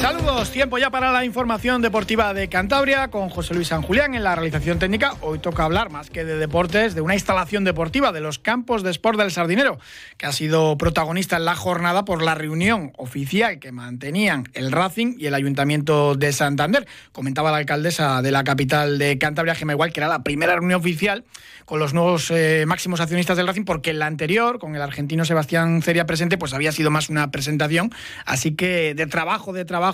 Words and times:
Saludos, 0.00 0.50
tiempo 0.50 0.78
ya 0.78 0.88
para 0.88 1.12
la 1.12 1.26
información 1.26 1.82
deportiva 1.82 2.32
de 2.32 2.48
Cantabria 2.48 3.08
con 3.08 3.28
José 3.28 3.52
Luis 3.52 3.68
San 3.68 3.82
Julián 3.82 4.14
en 4.14 4.24
la 4.24 4.34
realización 4.34 4.78
técnica. 4.78 5.12
Hoy 5.20 5.40
toca 5.40 5.64
hablar 5.64 5.90
más 5.90 6.08
que 6.08 6.24
de 6.24 6.36
deportes, 6.36 6.94
de 6.94 7.02
una 7.02 7.12
instalación 7.12 7.64
deportiva 7.64 8.10
de 8.10 8.22
los 8.22 8.38
campos 8.38 8.82
de 8.82 8.92
sport 8.92 9.18
del 9.18 9.30
Sardinero, 9.30 9.78
que 10.16 10.24
ha 10.24 10.32
sido 10.32 10.78
protagonista 10.78 11.36
en 11.36 11.44
la 11.44 11.54
jornada 11.54 12.06
por 12.06 12.22
la 12.22 12.34
reunión 12.34 12.92
oficial 12.96 13.58
que 13.58 13.72
mantenían 13.72 14.48
el 14.54 14.72
Racing 14.72 15.16
y 15.18 15.26
el 15.26 15.34
Ayuntamiento 15.34 16.14
de 16.14 16.32
Santander. 16.32 16.88
Comentaba 17.12 17.50
la 17.50 17.58
alcaldesa 17.58 18.22
de 18.22 18.30
la 18.30 18.42
capital 18.42 18.96
de 18.96 19.18
Cantabria, 19.18 19.54
Gemma 19.54 19.74
Igual, 19.74 19.92
que 19.92 20.00
era 20.00 20.08
la 20.08 20.22
primera 20.22 20.54
reunión 20.54 20.80
oficial 20.80 21.24
con 21.66 21.78
los 21.78 21.92
nuevos 21.92 22.30
eh, 22.30 22.64
máximos 22.66 23.00
accionistas 23.00 23.36
del 23.36 23.46
Racing, 23.46 23.64
porque 23.64 23.92
la 23.92 24.06
anterior, 24.06 24.58
con 24.58 24.74
el 24.74 24.82
argentino 24.82 25.26
Sebastián 25.26 25.82
Ceria 25.82 26.06
presente, 26.06 26.38
pues 26.38 26.54
había 26.54 26.72
sido 26.72 26.90
más 26.90 27.10
una 27.10 27.30
presentación. 27.30 27.92
Así 28.24 28.56
que 28.56 28.94
de 28.94 29.06
trabajo, 29.06 29.52
de 29.52 29.64
trabajo 29.64 29.89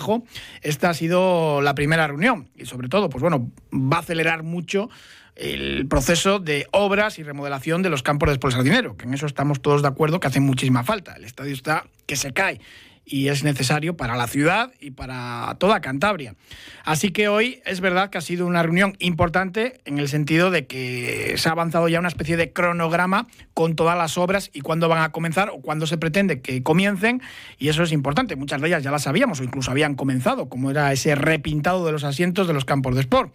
esta 0.61 0.89
ha 0.89 0.93
sido 0.93 1.61
la 1.61 1.75
primera 1.75 2.07
reunión 2.07 2.49
y 2.55 2.65
sobre 2.65 2.89
todo, 2.89 3.09
pues 3.09 3.21
bueno, 3.21 3.51
va 3.73 3.97
a 3.97 3.99
acelerar 4.01 4.43
mucho 4.43 4.89
el 5.35 5.87
proceso 5.87 6.39
de 6.39 6.67
obras 6.71 7.19
y 7.19 7.23
remodelación 7.23 7.83
de 7.83 7.89
los 7.89 8.01
campos 8.01 8.29
de 8.29 8.33
Sport 8.33 8.57
Dinero, 8.63 8.97
que 8.97 9.05
en 9.05 9.13
eso 9.13 9.27
estamos 9.27 9.61
todos 9.61 9.81
de 9.81 9.87
acuerdo 9.87 10.19
que 10.19 10.27
hace 10.27 10.39
muchísima 10.39 10.83
falta. 10.83 11.13
El 11.15 11.25
estadio 11.25 11.53
está 11.53 11.85
que 12.07 12.15
se 12.15 12.33
cae 12.33 12.59
y 13.09 13.29
es 13.29 13.43
necesario 13.43 13.95
para 13.95 14.17
la 14.17 14.27
ciudad 14.27 14.73
y 14.81 14.91
para 14.91 15.55
toda 15.59 15.79
Cantabria. 15.79 16.35
Así 16.83 17.11
que 17.11 17.29
hoy 17.29 17.61
es 17.65 17.79
verdad 17.79 18.09
que 18.09 18.17
ha 18.17 18.21
sido 18.21 18.45
una 18.45 18.61
reunión 18.61 18.95
importante 18.99 19.79
en 19.85 19.97
el 19.97 20.09
sentido 20.09 20.51
de 20.51 20.67
que 20.67 21.33
se 21.37 21.47
ha 21.47 21.53
avanzado 21.53 21.87
ya 21.87 21.99
una 21.99 22.09
especie 22.09 22.35
de 22.35 22.51
cronograma 22.51 23.27
con 23.53 23.75
todas 23.75 23.97
las 23.97 24.17
obras 24.17 24.49
y 24.53 24.59
cuándo 24.59 24.89
van 24.89 25.01
a 25.01 25.11
comenzar 25.13 25.49
o 25.49 25.61
cuándo 25.61 25.87
se 25.87 25.97
pretende 25.97 26.41
que 26.41 26.61
comiencen 26.63 27.21
y 27.57 27.69
eso 27.69 27.81
es 27.83 27.93
importante. 27.93 28.35
Muchas 28.35 28.61
de 28.61 28.67
ellas 28.67 28.83
ya 28.83 28.91
las 28.91 29.03
sabíamos 29.03 29.39
o 29.39 29.43
incluso 29.43 29.71
habían 29.71 29.95
comenzado, 29.95 30.49
como 30.49 30.69
era 30.69 30.91
ese 30.91 31.15
repintado 31.15 31.85
de 31.85 31.93
los 31.93 32.03
asientos 32.03 32.45
de 32.47 32.53
los 32.53 32.65
campos 32.65 32.95
de 32.95 33.01
sport. 33.01 33.33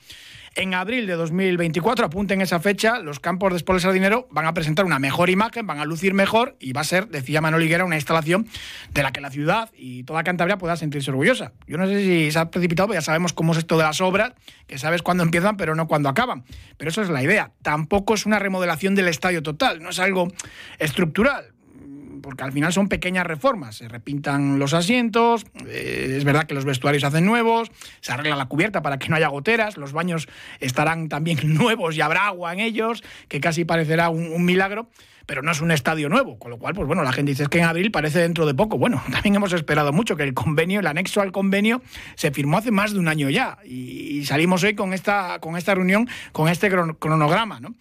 En 0.54 0.74
abril 0.74 1.06
de 1.06 1.14
2024, 1.14 2.04
apunten 2.04 2.42
esa 2.42 2.60
fecha, 2.60 2.98
los 2.98 3.20
campos 3.20 3.52
de 3.52 3.56
Sport 3.56 3.80
Sardinero 3.80 4.28
van 4.30 4.44
a 4.44 4.52
presentar 4.52 4.84
una 4.84 4.98
mejor 4.98 5.30
imagen, 5.30 5.66
van 5.66 5.78
a 5.78 5.86
lucir 5.86 6.12
mejor 6.12 6.56
y 6.60 6.74
va 6.74 6.82
a 6.82 6.84
ser, 6.84 7.08
decía 7.08 7.40
Manuel 7.40 7.82
una 7.82 7.96
instalación 7.96 8.46
de 8.92 9.02
la 9.02 9.12
que 9.12 9.22
la 9.22 9.30
ciudad 9.30 9.70
y 9.74 10.04
toda 10.04 10.22
Cantabria 10.24 10.58
pueda 10.58 10.76
sentirse 10.76 11.10
orgullosa. 11.10 11.52
Yo 11.66 11.78
no 11.78 11.86
sé 11.86 12.04
si 12.04 12.30
se 12.30 12.38
ha 12.38 12.50
precipitado, 12.50 12.88
pero 12.88 13.00
ya 13.00 13.04
sabemos 13.04 13.32
cómo 13.32 13.52
es 13.52 13.58
esto 13.58 13.78
de 13.78 13.84
las 13.84 14.02
obras, 14.02 14.34
que 14.66 14.76
sabes 14.76 15.00
cuándo 15.00 15.22
empiezan, 15.22 15.56
pero 15.56 15.74
no 15.74 15.86
cuándo 15.86 16.10
acaban. 16.10 16.44
Pero 16.76 16.90
eso 16.90 17.00
es 17.00 17.08
la 17.08 17.22
idea. 17.22 17.52
Tampoco 17.62 18.12
es 18.12 18.26
una 18.26 18.38
remodelación 18.38 18.94
del 18.94 19.08
estadio 19.08 19.42
total, 19.42 19.82
no 19.82 19.88
es 19.88 19.98
algo 20.00 20.28
estructural 20.78 21.51
porque 22.22 22.44
al 22.44 22.52
final 22.52 22.72
son 22.72 22.88
pequeñas 22.88 23.26
reformas. 23.26 23.76
Se 23.76 23.88
repintan 23.88 24.58
los 24.58 24.72
asientos, 24.72 25.44
eh, 25.66 26.14
es 26.16 26.24
verdad 26.24 26.44
que 26.46 26.54
los 26.54 26.64
vestuarios 26.64 27.02
se 27.02 27.06
hacen 27.08 27.26
nuevos, 27.26 27.70
se 28.00 28.12
arregla 28.12 28.36
la 28.36 28.46
cubierta 28.46 28.80
para 28.80 28.98
que 28.98 29.08
no 29.08 29.16
haya 29.16 29.28
goteras, 29.28 29.76
los 29.76 29.92
baños 29.92 30.28
estarán 30.60 31.08
también 31.08 31.38
nuevos 31.44 31.96
y 31.96 32.00
habrá 32.00 32.28
agua 32.28 32.52
en 32.52 32.60
ellos, 32.60 33.02
que 33.28 33.40
casi 33.40 33.64
parecerá 33.64 34.08
un, 34.08 34.44
milagro 34.44 34.88
pero 35.26 35.42
no 35.42 35.50
es 35.52 35.60
un 35.60 35.70
estadio 35.70 36.08
nuevo, 36.08 36.38
con 36.38 36.50
lo 36.50 36.58
cual, 36.58 36.74
pues 36.74 36.86
bueno, 36.86 37.02
la 37.02 37.12
gente 37.12 37.32
dice 37.32 37.46
que 37.46 37.58
en 37.58 37.64
abril 37.64 37.90
parece 37.90 38.20
dentro 38.20 38.46
de 38.46 38.54
poco. 38.54 38.78
Bueno, 38.78 39.02
también 39.12 39.36
hemos 39.36 39.52
esperado 39.52 39.92
mucho 39.92 40.16
que 40.16 40.22
el 40.22 40.34
convenio, 40.34 40.80
el 40.80 40.86
anexo 40.86 41.20
al 41.20 41.32
convenio, 41.32 41.82
se 42.14 42.30
firmó 42.30 42.58
hace 42.58 42.70
más 42.70 42.92
de 42.92 42.98
un 42.98 43.08
año 43.08 43.30
ya 43.30 43.58
y, 43.64 44.24
salimos 44.24 44.62
hoy 44.62 44.74
con 44.74 44.92
esta, 44.94 45.38
con 45.40 45.56
esta 45.56 45.74
reunión, 45.74 46.08
con 46.32 46.48
este 46.48 46.70
cronograma, 46.70 47.58
¿no? 47.60 47.74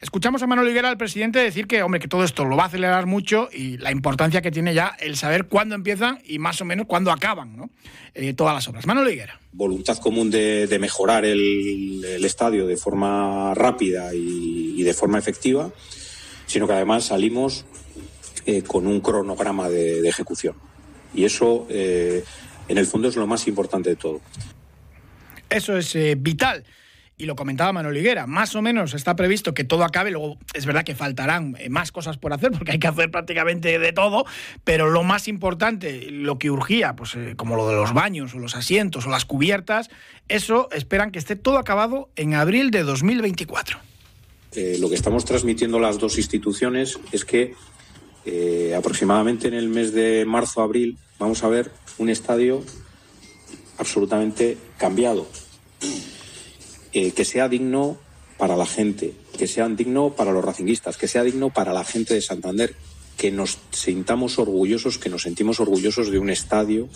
Escuchamos 0.00 0.42
a 0.42 0.46
Manuel 0.46 0.68
Higuera, 0.68 0.90
el 0.90 0.98
presidente, 0.98 1.38
decir 1.38 1.66
que, 1.66 1.82
hombre, 1.82 2.00
que 2.00 2.06
todo 2.06 2.22
esto 2.22 2.44
lo 2.44 2.56
va 2.56 2.64
a 2.64 2.66
acelerar 2.66 3.06
mucho 3.06 3.48
y 3.50 3.78
la 3.78 3.90
importancia 3.90 4.42
que 4.42 4.50
tiene 4.50 4.74
ya 4.74 4.94
el 5.00 5.16
saber 5.16 5.46
cuándo 5.46 5.74
empiezan 5.74 6.18
y 6.24 6.38
más 6.38 6.60
o 6.60 6.66
menos 6.66 6.86
cuándo 6.86 7.10
acaban 7.10 7.56
¿no? 7.56 7.70
Eh, 8.14 8.34
todas 8.34 8.54
las 8.54 8.68
obras. 8.68 8.86
Manuel 8.86 9.10
Higuera. 9.10 9.40
Voluntad 9.52 9.96
común 9.96 10.30
de, 10.30 10.76
mejorar 10.78 11.24
el, 11.24 12.04
estadio 12.24 12.66
de 12.66 12.76
forma 12.76 13.54
rápida 13.54 14.14
y, 14.14 14.82
de 14.82 14.92
forma 14.92 15.18
efectiva, 15.18 15.70
sino 16.46 16.66
que 16.66 16.72
además 16.72 17.04
salimos 17.04 17.64
eh, 18.46 18.62
con 18.62 18.86
un 18.86 19.00
cronograma 19.00 19.68
de, 19.68 20.08
ejecución. 20.08 20.54
Y 21.14 21.24
eso, 21.24 21.66
eh, 21.68 22.24
en 22.68 22.78
el 22.78 22.86
fondo, 22.86 23.08
es 23.08 23.16
lo 23.16 23.26
más 23.26 23.46
importante 23.48 23.90
de 23.90 23.96
todo. 23.96 24.20
Eso 25.48 25.76
es 25.76 25.96
vital 26.18 26.64
y 27.18 27.24
lo 27.24 27.34
comentaba 27.34 27.72
Manuel 27.72 27.96
Higuera, 27.96 28.26
más 28.26 28.54
o 28.54 28.62
menos 28.62 28.94
está 28.94 29.16
previsto 29.16 29.54
que 29.54 29.64
todo 29.64 29.84
acabe, 29.84 30.10
luego 30.10 30.36
es 30.52 30.66
verdad 30.66 30.84
que 30.84 30.94
faltarán 30.94 31.56
eh, 31.58 31.70
más 31.70 31.92
cosas 31.92 32.18
por 32.18 32.32
hacer 32.32 32.50
porque 32.56 32.72
hay 32.72 32.78
que 32.78 32.88
hacer 32.88 33.10
prácticamente 33.10 33.78
de 33.78 33.92
todo, 33.92 34.26
pero 34.64 34.90
lo 34.90 35.02
más 35.02 35.28
importante, 35.28 36.10
lo 36.10 36.38
que 36.38 36.50
urgía, 36.50 36.94
pues 36.94 37.14
eh, 37.14 37.34
como 37.36 37.56
lo 37.56 37.68
de 37.68 37.74
los 37.74 37.94
baños 37.94 38.34
o 38.34 38.38
los 38.38 38.54
asientos 38.54 39.06
o 39.06 39.10
las 39.10 39.24
cubiertas, 39.24 39.88
eso 40.28 40.68
esperan 40.72 41.10
que 41.10 41.18
esté 41.18 41.36
todo 41.36 41.58
acabado 41.58 42.10
en 42.16 42.34
abril 42.34 42.70
de 42.70 42.82
2024. 42.82 43.78
Eh, 44.52 44.78
lo 44.80 44.88
que 44.88 44.94
estamos 44.94 45.24
transmitiendo 45.24 45.78
las 45.78 45.98
dos 45.98 46.16
instituciones 46.16 46.98
es 47.12 47.24
que 47.24 47.54
aproximadamente 48.76 49.46
en 49.46 49.54
el 49.54 49.68
mes 49.68 49.92
de 49.92 50.24
marzo-abril 50.26 50.98
vamos 51.20 51.44
a 51.44 51.48
ver 51.48 51.70
un 51.98 52.10
estadio 52.10 52.64
absolutamente 53.78 54.58
cambiado 54.78 55.28
eh, 56.92 57.12
que 57.12 57.24
sea 57.24 57.48
digno 57.48 57.98
para 58.38 58.56
la 58.56 58.66
gente, 58.66 59.12
que 59.36 59.46
sea 59.46 59.68
digno 59.68 60.14
para 60.14 60.32
los 60.32 60.44
racinguistas, 60.44 60.96
que 60.96 61.08
sea 61.08 61.24
digno 61.24 61.50
para 61.50 61.74
la 61.74 61.84
gente 61.84 62.14
de 62.14 62.22
Santander, 62.22 62.74
que 63.16 63.30
nos 63.30 63.58
sintamos 63.70 64.38
orgullosos, 64.38 64.98
que 64.98 65.10
nos 65.10 65.22
sentimos 65.22 65.60
orgullosos 65.60 66.10
de 66.10 66.18
un 66.18 66.30
estadio 66.30 66.88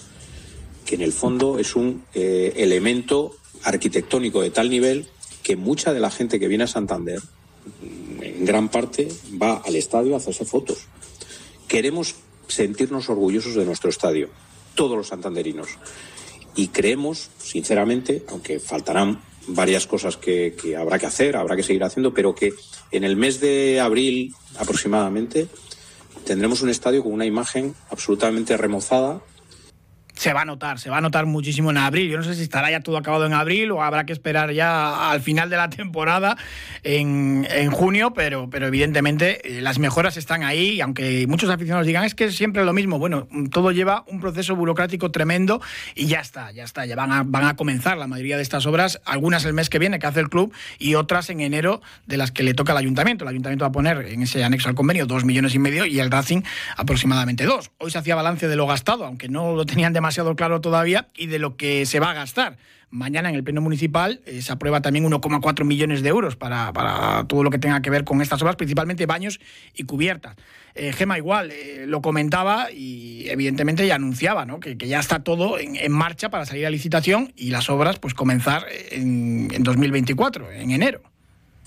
que 0.87 0.95
en 0.95 1.03
el 1.03 1.13
fondo 1.13 1.59
es 1.59 1.77
un 1.77 2.05
eh, 2.15 2.55
elemento 2.57 3.37
arquitectónico 3.63 4.41
de 4.41 4.51
tal 4.51 4.71
nivel 4.71 5.07
que 5.43 5.57
mucha 5.57 5.93
de 5.93 6.01
la 6.01 6.11
gente 6.11 6.41
que 6.41 6.49
viene 6.49 6.65
a 6.65 6.67
Santander, 6.67 7.21
en 8.21 8.45
gran 8.45 8.69
parte, 8.69 9.09
va 9.41 9.63
al 9.65 9.77
estadio 9.77 10.15
a 10.15 10.19
hacerse 10.19 10.45
fotos. 10.45 10.87
Queremos 11.69 12.15
sentirnos 12.49 13.09
orgullosos 13.09 13.55
de 13.55 13.65
nuestro 13.65 13.91
estadio, 13.91 14.29
todos 14.75 14.97
los 14.97 15.09
santanderinos. 15.09 15.69
Y 16.57 16.69
creemos, 16.69 17.31
sinceramente, 17.39 18.25
aunque 18.29 18.59
faltarán 18.59 19.21
varias 19.47 19.87
cosas 19.87 20.17
que, 20.17 20.55
habrá 20.79 20.99
que 20.99 21.07
hacer, 21.07 21.37
habrá 21.37 21.57
que 21.57 21.63
seguir 21.63 21.85
haciendo, 21.85 22.13
pero 22.13 22.35
que 22.35 22.53
en 22.91 23.05
el 23.05 23.17
mes 23.17 23.41
de 23.41 23.81
abril 23.81 24.35
aproximadamente 24.59 25.49
tendremos 26.25 26.63
un 26.63 26.69
estadio 26.69 27.03
con 27.03 27.13
una 27.13 27.27
imagen 27.27 27.75
absolutamente 27.91 28.57
remozada 28.57 29.21
se 30.21 30.35
va 30.35 30.43
a 30.43 30.45
notar, 30.45 30.79
se 30.79 30.91
va 30.91 30.99
a 30.99 31.01
notar 31.01 31.25
muchísimo 31.25 31.71
en 31.71 31.79
abril. 31.79 32.11
Yo 32.11 32.19
no 32.19 32.23
sé 32.23 32.35
si 32.35 32.43
estará 32.43 32.71
ya 32.71 32.81
todo 32.81 32.99
acabado 32.99 33.25
en 33.25 33.33
abril 33.33 33.71
o 33.73 33.83
habrá 33.83 34.05
que 34.05 34.13
esperar 34.13 34.53
ya 34.53 35.11
al 35.11 35.23
final 35.23 35.49
de 35.49 35.57
la 35.57 35.71
temporada 35.71 36.37
en, 36.83 37.47
junio, 37.71 38.13
pero, 38.13 38.51
pero 38.51 38.67
evidentemente 38.67 39.57
eh, 39.57 39.63
las 39.63 39.79
mejoras 39.79 40.19
están 40.19 40.43
ahí 40.43 40.83
aunque 40.83 41.27
muchos 41.27 41.49
aficionados 41.49 41.87
digan 41.87 42.05
es 42.05 42.15
que 42.15 42.27
es 42.27 42.37
siempre 42.37 42.67
lo 42.67 42.75
mismo, 42.75 42.99
bueno, 42.99 43.29
todo 43.51 43.73
lleva 43.73 44.05
un 44.09 44.21
proceso 44.21 44.55
burocrático 44.55 45.11
tremendo 45.11 45.63
y 45.95 46.07
ya 46.07 46.21
está, 46.21 46.51
ya 46.51 46.65
está, 46.65 46.85
ya 46.85 46.97
van 46.97 47.13
a, 47.13 47.23
van 47.25 47.45
a 47.45 47.57
comenzar 47.57 47.97
la 47.97 48.07
mayoría 48.07 48.37
de 48.37 48.43
estas 48.43 48.67
obras, 48.67 49.01
algunas 49.07 49.47
el 49.47 49.55
mes 49.55 49.71
que 49.71 49.79
viene 49.79 49.99
que 49.99 50.07
hace 50.07 50.21
el 50.21 50.29
club 50.29 50.53
y 50.79 50.97
otras 50.97 51.31
en 51.31 51.41
enero 51.41 51.81
de 52.07 52.19
las 52.19 52.31
que 52.31 52.43
le 52.43 52.53
toca 52.53 52.73
al 52.73 52.79
ayuntamiento. 52.79 53.25
El 53.25 53.29
ayuntamiento 53.29 53.65
va 53.65 53.69
a 53.69 53.73
poner 53.73 54.07
en 54.09 54.21
ese 54.21 54.45
anexo 54.45 54.69
al 54.69 54.75
convenio 54.75 55.07
dos 55.07 55.25
millones 55.25 55.55
y 55.55 55.59
medio 55.59 55.87
y 55.87 55.99
el 55.99 56.11
Racing 56.11 56.43
aproximadamente 56.77 57.45
dos. 57.45 57.71
Hoy 57.79 57.91
se 57.91 57.97
hacía 57.97 58.17
balance 58.17 58.49
de 58.49 58.57
lo 58.57 58.67
gastado, 58.67 59.07
aunque 59.07 59.31
no 59.31 59.55
lo 59.55 59.65
tenían 59.65 59.95
demasiado 59.95 60.10
demasiado 60.11 60.35
claro 60.35 60.61
todavía 60.61 61.07
y 61.15 61.29
de 61.29 61.39
lo 61.39 61.57
que 61.57 61.87
se 61.87 62.01
va 62.01 62.11
a 62.11 62.15
gastar. 62.15 62.57
Mañana 62.91 63.29
en 63.29 63.37
el 63.37 63.45
Pleno 63.45 63.61
Municipal 63.61 64.21
eh, 64.27 64.43
se 64.43 64.51
aprueba 64.51 64.83
también 64.83 65.09
1,4 65.09 65.65
millones 65.65 66.03
de 66.03 66.09
euros 66.09 66.35
para, 66.35 66.73
para, 66.73 67.29
todo 67.29 67.45
lo 67.45 67.51
que 67.51 67.61
tenga 67.61 67.81
que 67.81 67.91
ver 67.91 68.03
con 68.03 68.21
estas 68.21 68.43
obras, 68.43 68.57
principalmente 68.57 69.07
baños 69.07 69.39
y 69.73 69.85
cubiertas. 69.85 70.35
Eh, 70.75 70.93
Gema 70.93 71.17
igual 71.17 71.53
eh, 71.53 71.85
lo 71.87 72.03
comentaba 72.03 72.73
y 72.73 73.29
evidentemente 73.29 73.87
ya 73.87 73.95
anunciaba 73.95 74.47
¿no? 74.47 74.59
que, 74.59 74.77
ya 74.77 74.99
está 74.99 75.23
todo 75.23 75.61
en, 75.61 75.77
en, 75.77 75.93
marcha 75.93 76.29
para 76.29 76.45
salir 76.45 76.67
a 76.67 76.71
licitación 76.71 77.33
y 77.37 77.51
las 77.51 77.71
obras 77.71 78.01
pues 78.01 78.13
comenzar 78.15 78.67
en, 78.91 79.49
en 79.53 79.63
2024, 79.63 80.51
en 80.51 80.73
enero. 80.73 81.03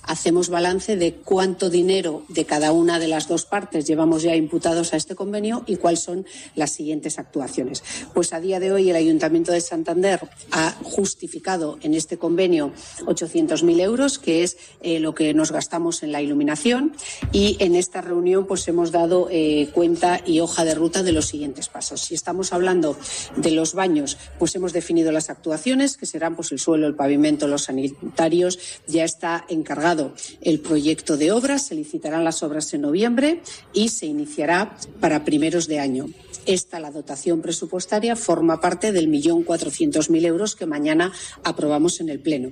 Hacemos 0.04 0.50
balance 0.50 0.96
de 0.98 1.14
cuánto 1.14 1.70
dinero 1.70 2.24
de 2.28 2.46
cada 2.46 2.72
una 2.72 3.00
de 3.00 3.08
las 3.08 3.28
dos 3.28 3.46
partes 3.46 3.86
llevamos 3.86 4.24
ya 4.24 4.36
imputados 4.36 4.94
a 4.94 4.98
este 4.98 5.16
convenio 5.16 5.64
y 5.66 5.78
cuáles 5.78 6.02
son 6.02 6.26
las 6.56 6.72
siguientes 6.72 7.20
actuaciones. 7.20 7.84
Pues 8.14 8.34
a 8.34 8.40
día 8.40 8.60
de 8.60 8.72
hoy 8.72 8.90
el 8.90 8.96
Ayuntamiento 8.96 9.52
de 9.52 9.62
Santander 9.62 10.20
ha 10.52 10.72
justificado 10.84 11.78
en 11.82 11.94
este 11.94 12.18
convenio 12.18 12.74
800.000 13.06 13.82
euros, 13.82 14.20
que 14.20 14.44
es 14.44 14.58
eh, 14.82 15.00
lo 15.00 15.16
que 15.16 15.34
nos 15.34 15.52
gastamos 15.52 16.04
en 16.04 16.12
la 16.12 16.22
iluminación, 16.22 16.94
y 17.32 17.58
en 17.60 17.76
esta 17.76 18.02
reunión 18.02 18.46
pues 18.46 18.68
hemos 18.68 18.92
dado 18.92 19.28
eh, 19.32 19.70
cuenta 19.74 20.22
y 20.26 20.40
hoja 20.40 20.66
de 20.66 20.76
ruta 20.76 21.04
de 21.04 21.12
los 21.12 21.28
siguientes 21.28 21.70
pasos. 21.70 22.02
Si 22.02 22.16
estamos 22.16 22.54
hablando 22.54 22.98
de 23.38 23.52
los 23.52 23.74
baños, 23.74 24.18
pues 24.40 24.56
hemos 24.56 24.74
definido 24.74 25.12
las 25.12 25.30
actuaciones, 25.30 25.98
que 25.98 26.06
serán 26.06 26.36
pues 26.36 26.52
el 26.52 26.60
suelo, 26.60 26.88
el 26.88 26.96
pavimento, 26.96 27.48
los 27.48 27.64
sanitarios. 27.64 28.60
Ya 28.88 29.04
está 29.04 29.46
encargado 29.48 29.93
el 30.42 30.60
proyecto 30.60 31.18
de 31.18 31.32
obras, 31.32 31.68
se 31.68 31.76
licitarán 31.76 32.24
las 32.24 32.44
obras 32.44 32.74
en 32.74 32.82
noviembre 32.82 33.42
y 33.74 33.90
se 33.90 34.06
iniciará 34.06 34.76
para 35.00 35.24
primeros 35.24 35.68
de 35.68 35.80
año. 35.80 36.08
Esta, 36.46 36.80
la 36.80 36.92
dotación 36.92 37.42
presupuestaria, 37.42 38.16
forma 38.16 38.60
parte 38.60 38.92
del 38.92 39.08
millón 39.08 39.44
cuatrocientos 39.44 40.10
mil 40.10 40.26
euros 40.26 40.56
que 40.56 40.66
mañana 40.66 41.12
aprobamos 41.44 42.02
en 42.02 42.10
el 42.10 42.20
Pleno. 42.20 42.52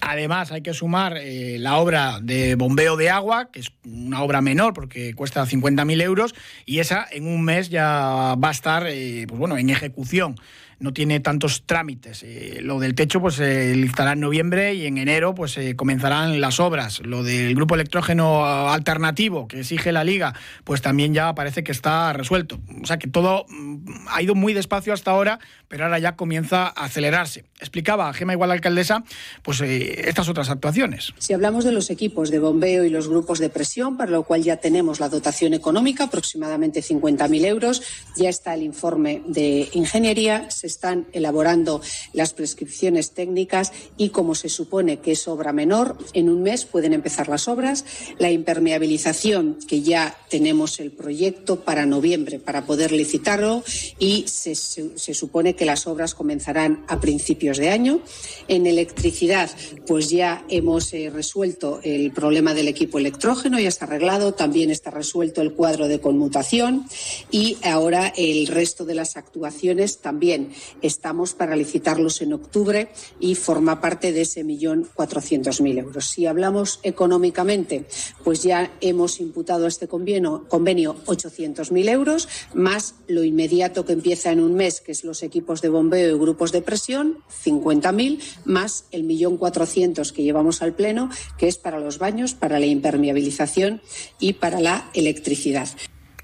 Además, 0.00 0.52
hay 0.52 0.62
que 0.62 0.72
sumar 0.74 1.16
eh, 1.16 1.58
la 1.58 1.76
obra 1.76 2.20
de 2.22 2.54
bombeo 2.54 2.96
de 2.96 3.10
agua, 3.10 3.50
que 3.50 3.60
es 3.60 3.72
una 3.84 4.22
obra 4.22 4.40
menor 4.40 4.72
porque 4.72 5.12
cuesta 5.14 5.44
50.000 5.44 6.02
euros, 6.02 6.34
y 6.64 6.78
esa 6.78 7.06
en 7.10 7.26
un 7.26 7.44
mes 7.44 7.68
ya 7.68 8.34
va 8.42 8.48
a 8.48 8.52
estar 8.52 8.86
eh, 8.86 9.26
pues 9.28 9.38
bueno, 9.38 9.58
en 9.58 9.70
ejecución 9.70 10.36
no 10.80 10.92
tiene 10.92 11.20
tantos 11.20 11.64
trámites. 11.66 12.22
Eh, 12.22 12.58
lo 12.62 12.78
del 12.78 12.94
techo 12.94 13.20
pues 13.20 13.34
se 13.36 13.74
listará 13.74 14.12
en 14.12 14.20
noviembre 14.20 14.74
y 14.74 14.86
en 14.86 14.98
enero 14.98 15.34
pues 15.34 15.56
eh, 15.58 15.74
comenzarán 15.74 16.40
las 16.40 16.60
obras. 16.60 17.00
Lo 17.00 17.22
del 17.22 17.54
grupo 17.54 17.74
electrógeno 17.74 18.44
alternativo 18.46 19.48
que 19.48 19.60
exige 19.60 19.92
la 19.92 20.04
liga 20.04 20.34
pues 20.64 20.80
también 20.80 21.14
ya 21.14 21.34
parece 21.34 21.64
que 21.64 21.72
está 21.72 22.12
resuelto. 22.12 22.60
O 22.82 22.86
sea 22.86 22.98
que 22.98 23.08
todo 23.08 23.46
mm, 23.48 24.06
ha 24.08 24.22
ido 24.22 24.34
muy 24.34 24.54
despacio 24.54 24.92
hasta 24.92 25.10
ahora, 25.10 25.40
pero 25.66 25.84
ahora 25.84 25.98
ya 25.98 26.16
comienza 26.16 26.66
a 26.66 26.84
acelerarse. 26.84 27.44
Explicaba 27.60 28.12
Gema 28.12 28.32
Igual 28.32 28.52
Alcaldesa 28.52 29.02
pues 29.42 29.60
eh, 29.60 30.08
estas 30.08 30.28
otras 30.28 30.48
actuaciones. 30.48 31.12
Si 31.18 31.32
hablamos 31.32 31.64
de 31.64 31.72
los 31.72 31.90
equipos 31.90 32.30
de 32.30 32.38
bombeo 32.38 32.84
y 32.84 32.90
los 32.90 33.08
grupos 33.08 33.40
de 33.40 33.50
presión, 33.50 33.96
para 33.96 34.12
lo 34.12 34.22
cual 34.22 34.42
ya 34.42 34.58
tenemos 34.58 35.00
la 35.00 35.08
dotación 35.08 35.54
económica, 35.54 36.04
aproximadamente 36.04 36.82
50.000 36.82 37.44
euros, 37.46 37.82
ya 38.16 38.28
está 38.28 38.54
el 38.54 38.62
informe 38.62 39.22
de 39.26 39.68
ingeniería, 39.72 40.48
están 40.68 41.06
elaborando 41.12 41.80
las 42.12 42.32
prescripciones 42.32 43.10
técnicas 43.10 43.72
y 43.96 44.10
como 44.10 44.34
se 44.34 44.48
supone 44.48 45.00
que 45.00 45.12
es 45.12 45.26
obra 45.28 45.52
menor, 45.52 45.96
en 46.12 46.28
un 46.28 46.42
mes 46.42 46.64
pueden 46.64 46.92
empezar 46.92 47.28
las 47.28 47.48
obras. 47.48 47.84
La 48.18 48.30
impermeabilización, 48.30 49.58
que 49.66 49.82
ya 49.82 50.16
tenemos 50.28 50.80
el 50.80 50.90
proyecto 50.92 51.60
para 51.60 51.86
noviembre 51.86 52.38
para 52.38 52.64
poder 52.66 52.92
licitarlo 52.92 53.64
y 53.98 54.24
se, 54.28 54.54
se 54.54 55.14
supone 55.14 55.54
que 55.54 55.64
las 55.64 55.86
obras 55.86 56.14
comenzarán 56.14 56.84
a 56.88 57.00
principios 57.00 57.58
de 57.58 57.70
año. 57.70 58.00
En 58.46 58.66
electricidad, 58.66 59.50
pues 59.86 60.10
ya 60.10 60.44
hemos 60.48 60.92
eh, 60.92 61.10
resuelto 61.10 61.80
el 61.82 62.12
problema 62.12 62.54
del 62.54 62.68
equipo 62.68 62.98
electrógeno, 62.98 63.58
ya 63.58 63.68
está 63.68 63.84
arreglado, 63.86 64.34
también 64.34 64.70
está 64.70 64.90
resuelto 64.90 65.42
el 65.42 65.52
cuadro 65.52 65.88
de 65.88 66.00
conmutación 66.00 66.86
y 67.30 67.56
ahora 67.62 68.12
el 68.16 68.46
resto 68.46 68.84
de 68.84 68.94
las 68.94 69.16
actuaciones 69.16 69.98
también 69.98 70.50
estamos 70.82 71.34
para 71.34 71.56
licitarlos 71.56 72.22
en 72.22 72.32
octubre 72.32 72.88
y 73.20 73.34
forma 73.34 73.80
parte 73.80 74.12
de 74.12 74.22
ese 74.22 74.44
millón 74.44 74.88
cuatrocientos 74.94 75.60
mil 75.60 75.78
euros. 75.78 76.06
Si 76.06 76.26
hablamos 76.26 76.80
económicamente, 76.82 77.86
pues 78.24 78.42
ya 78.42 78.70
hemos 78.80 79.20
imputado 79.20 79.64
a 79.64 79.68
este 79.68 79.88
convenio, 79.88 80.46
convenio 80.48 80.96
800.000 81.06 81.88
euros, 81.88 82.28
más 82.54 82.94
lo 83.06 83.24
inmediato 83.24 83.84
que 83.84 83.92
empieza 83.92 84.32
en 84.32 84.40
un 84.40 84.54
mes, 84.54 84.80
que 84.80 84.92
es 84.92 85.04
los 85.04 85.22
equipos 85.22 85.62
de 85.62 85.68
bombeo 85.68 86.14
y 86.14 86.18
grupos 86.18 86.52
de 86.52 86.62
presión, 86.62 87.18
50.000, 87.44 88.20
más 88.44 88.84
el 88.90 89.04
millón 89.04 89.36
cuatrocientos 89.36 90.12
que 90.12 90.22
llevamos 90.22 90.62
al 90.62 90.74
Pleno, 90.74 91.10
que 91.36 91.48
es 91.48 91.58
para 91.58 91.80
los 91.80 91.98
baños, 91.98 92.34
para 92.34 92.58
la 92.58 92.66
impermeabilización 92.66 93.80
y 94.18 94.34
para 94.34 94.60
la 94.60 94.90
electricidad. 94.94 95.68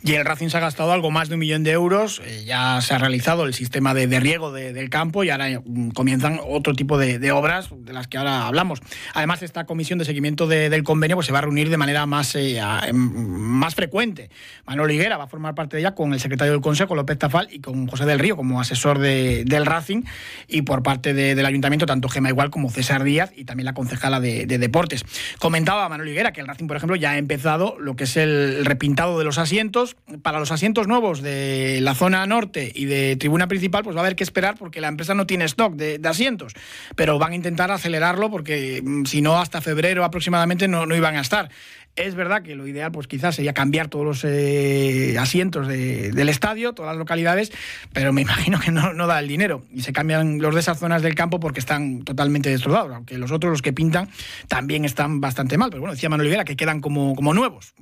Y 0.06 0.16
el 0.16 0.26
Racing 0.26 0.48
se 0.48 0.58
ha 0.58 0.60
gastado 0.60 0.92
algo 0.92 1.10
más 1.10 1.30
de 1.30 1.36
un 1.36 1.40
millón 1.40 1.64
de 1.64 1.70
euros. 1.70 2.20
Eh, 2.26 2.44
ya 2.44 2.78
se 2.82 2.92
ha 2.92 2.98
realizado 2.98 3.46
el 3.46 3.54
sistema 3.54 3.94
de, 3.94 4.06
riego 4.20 4.52
del 4.52 4.90
campo 4.90 5.24
y 5.24 5.30
ahora 5.30 5.62
mm, 5.64 5.92
comienzan 5.92 6.40
otro 6.46 6.74
tipo 6.74 6.98
de, 6.98 7.32
obras 7.32 7.70
de 7.74 7.94
las 7.94 8.06
que 8.06 8.18
ahora 8.18 8.46
hablamos. 8.46 8.80
Además, 9.14 9.42
esta 9.42 9.64
comisión 9.64 9.98
de 9.98 10.04
seguimiento 10.04 10.46
del 10.46 10.82
convenio 10.82 11.16
pues, 11.16 11.24
se 11.24 11.32
va 11.32 11.38
a 11.38 11.40
reunir 11.40 11.70
de 11.70 11.78
manera 11.78 12.04
más, 12.04 12.34
eh, 12.34 12.60
em, 12.86 12.96
más 12.96 13.74
frecuente. 13.74 14.28
Manuel 14.66 14.90
Higuera 14.90 15.16
va 15.16 15.24
a 15.24 15.26
formar 15.26 15.54
parte 15.54 15.76
de 15.76 15.80
ella 15.80 15.94
con 15.94 16.12
el 16.12 16.20
secretario 16.20 16.52
del 16.52 16.60
Consejo, 16.60 16.94
López 16.94 17.18
Tafal, 17.18 17.48
y 17.50 17.60
con 17.60 17.86
José 17.86 18.04
del 18.04 18.18
Río 18.18 18.36
como 18.36 18.60
asesor 18.60 18.98
del 18.98 19.64
Racing. 19.64 20.02
Y 20.48 20.62
por 20.62 20.82
parte 20.82 21.14
del 21.14 21.46
Ayuntamiento, 21.46 21.86
tanto 21.86 22.10
Gema 22.10 22.28
Igual 22.28 22.50
como 22.50 22.68
César 22.68 23.04
Díaz 23.04 23.32
y 23.34 23.46
también 23.46 23.64
la 23.64 23.72
concejala 23.72 24.20
de, 24.20 24.44
Deportes. 24.44 25.02
Comentaba 25.38 25.88
Manuel 25.88 26.10
Higuera 26.10 26.34
que 26.34 26.42
el 26.42 26.46
Racing, 26.46 26.66
por 26.66 26.76
ejemplo, 26.76 26.94
ya 26.94 27.12
ha 27.12 27.16
empezado 27.16 27.78
lo 27.80 27.96
que 27.96 28.04
es 28.04 28.18
el 28.18 28.66
repintado 28.66 29.18
de 29.18 29.24
los 29.24 29.38
asientos 29.38 29.93
para 30.22 30.38
los 30.38 30.52
asientos 30.52 30.86
nuevos 30.86 31.22
de 31.22 31.80
la 31.80 31.94
zona 31.94 32.26
norte 32.26 32.70
y 32.74 32.84
de 32.84 33.16
tribuna 33.16 33.48
principal, 33.48 33.82
pues 33.82 33.96
va 33.96 34.00
a 34.00 34.04
haber 34.04 34.16
que 34.16 34.24
esperar 34.24 34.56
porque 34.58 34.80
la 34.80 34.88
empresa 34.88 35.14
no 35.14 35.26
tiene 35.26 35.44
stock 35.44 35.74
de, 35.74 36.00
asientos. 36.04 36.52
Pero 36.96 37.18
van 37.18 37.32
a 37.32 37.36
intentar 37.36 37.70
acelerarlo 37.70 38.30
porque 38.30 38.82
mm, 38.84 39.04
si 39.04 39.22
no, 39.22 39.38
hasta 39.38 39.60
febrero 39.60 40.04
aproximadamente 40.04 40.68
no, 40.68 40.86
no 40.86 40.94
iban 40.94 41.16
a 41.16 41.20
estar. 41.20 41.50
Es 41.96 42.16
verdad 42.16 42.42
que 42.42 42.56
lo 42.56 42.66
ideal, 42.66 42.90
pues 42.90 43.06
quizás 43.06 43.36
sería 43.36 43.52
cambiar 43.52 43.86
todos 43.86 44.04
los 44.04 44.24
eh, 44.24 45.16
asientos 45.16 45.68
del 45.68 46.28
estadio, 46.28 46.72
todas 46.72 46.90
las 46.90 46.98
localidades, 46.98 47.52
pero 47.92 48.12
me 48.12 48.20
imagino 48.22 48.58
que 48.58 48.72
no, 48.72 49.06
da 49.06 49.20
el 49.20 49.28
dinero. 49.28 49.64
Y 49.72 49.82
se 49.82 49.92
cambian 49.92 50.40
los 50.40 50.54
de 50.54 50.60
esas 50.60 50.78
zonas 50.78 51.02
del 51.02 51.14
campo 51.14 51.38
porque 51.38 51.60
están 51.60 52.02
totalmente 52.02 52.50
destrozados, 52.50 52.92
aunque 52.92 53.16
los 53.16 53.30
otros, 53.30 53.52
los 53.52 53.62
que 53.62 53.72
pintan, 53.72 54.08
también 54.48 54.84
están 54.84 55.20
bastante 55.20 55.56
mal. 55.56 55.70
Pero 55.70 55.82
bueno, 55.82 55.94
decía 55.94 56.08
Manuel 56.08 56.26
Olivera 56.26 56.44
que 56.44 56.56
quedan 56.56 56.80
como, 56.80 57.14
como 57.14 57.32
nuevos. 57.32 57.74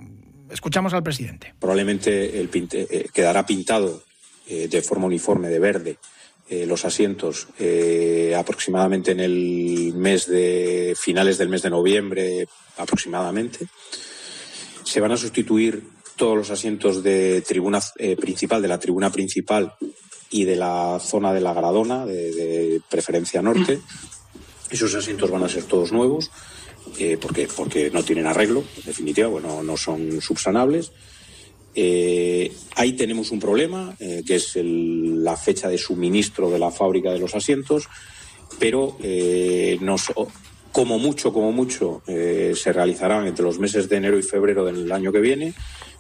Escuchamos 0.53 0.93
al 0.93 1.03
presidente. 1.03 1.55
Probablemente 1.59 2.39
el 2.39 2.51
eh, 2.53 3.09
quedará 3.13 3.47
pintado 3.47 4.03
eh, 4.47 4.69
de 4.69 4.83
forma 4.83 5.07
uniforme 5.07 5.49
de 5.49 5.59
verde 5.59 5.97
eh, 6.51 6.67
los 6.67 6.85
asientos 6.85 7.49
aproximadamente 8.37 9.13
en 9.13 9.21
el 9.21 9.95
mes 9.95 10.27
de 10.27 10.95
finales 10.99 11.39
del 11.39 11.49
mes 11.49 11.63
de 11.63 11.71
noviembre 11.71 12.47
aproximadamente. 12.77 13.67
Se 14.85 15.01
van 15.01 15.13
a 15.13 15.17
sustituir 15.17 15.83
todos 16.17 16.37
los 16.37 16.51
asientos 16.51 17.03
de 17.03 17.41
tribuna 17.41 17.81
principal, 18.21 18.61
de 18.61 18.69
la 18.69 18.79
tribuna 18.79 19.11
principal 19.11 19.73
y 20.31 20.45
de 20.45 20.57
la 20.57 20.99
zona 21.01 21.33
de 21.33 21.41
la 21.41 21.55
Gradona, 21.55 22.05
de 22.05 22.83
preferencia 22.91 23.41
norte. 23.41 23.81
Esos 24.71 24.95
asientos 24.95 25.31
van 25.31 25.45
a 25.45 25.49
ser 25.49 25.65
todos 25.65 25.93
nuevos 25.93 26.31
eh, 26.99 27.19
porque, 27.21 27.49
porque 27.55 27.91
no 27.91 28.03
tienen 28.03 28.27
arreglo, 28.27 28.65
en 28.77 28.85
definitiva, 28.85 29.29
bueno, 29.29 29.63
no 29.63 29.77
son 29.77 30.21
subsanables. 30.21 30.93
Eh, 31.75 32.53
ahí 32.77 32.93
tenemos 32.93 33.31
un 33.31 33.41
problema, 33.41 33.97
eh, 33.99 34.23
que 34.27 34.35
es 34.35 34.57
la 34.57 35.37
fecha 35.37 35.69
de 35.69 35.79
suministro 35.79 36.51
de 36.51 36.59
la 36.59 36.71
fábrica 36.71 37.13
de 37.13 37.19
los 37.19 37.35
asientos, 37.35 37.89
pero 38.59 38.99
nos, 39.81 40.13
como 40.71 40.99
mucho, 40.99 41.33
como 41.33 41.53
mucho, 41.53 42.03
se 42.07 42.73
realizarán 42.73 43.27
entre 43.27 43.45
los 43.45 43.59
meses 43.59 43.89
de 43.89 43.97
enero 43.97 44.19
y 44.19 44.23
febrero 44.23 44.65
del 44.67 44.93
año 44.93 45.11
que 45.11 45.21
viene, 45.21 45.55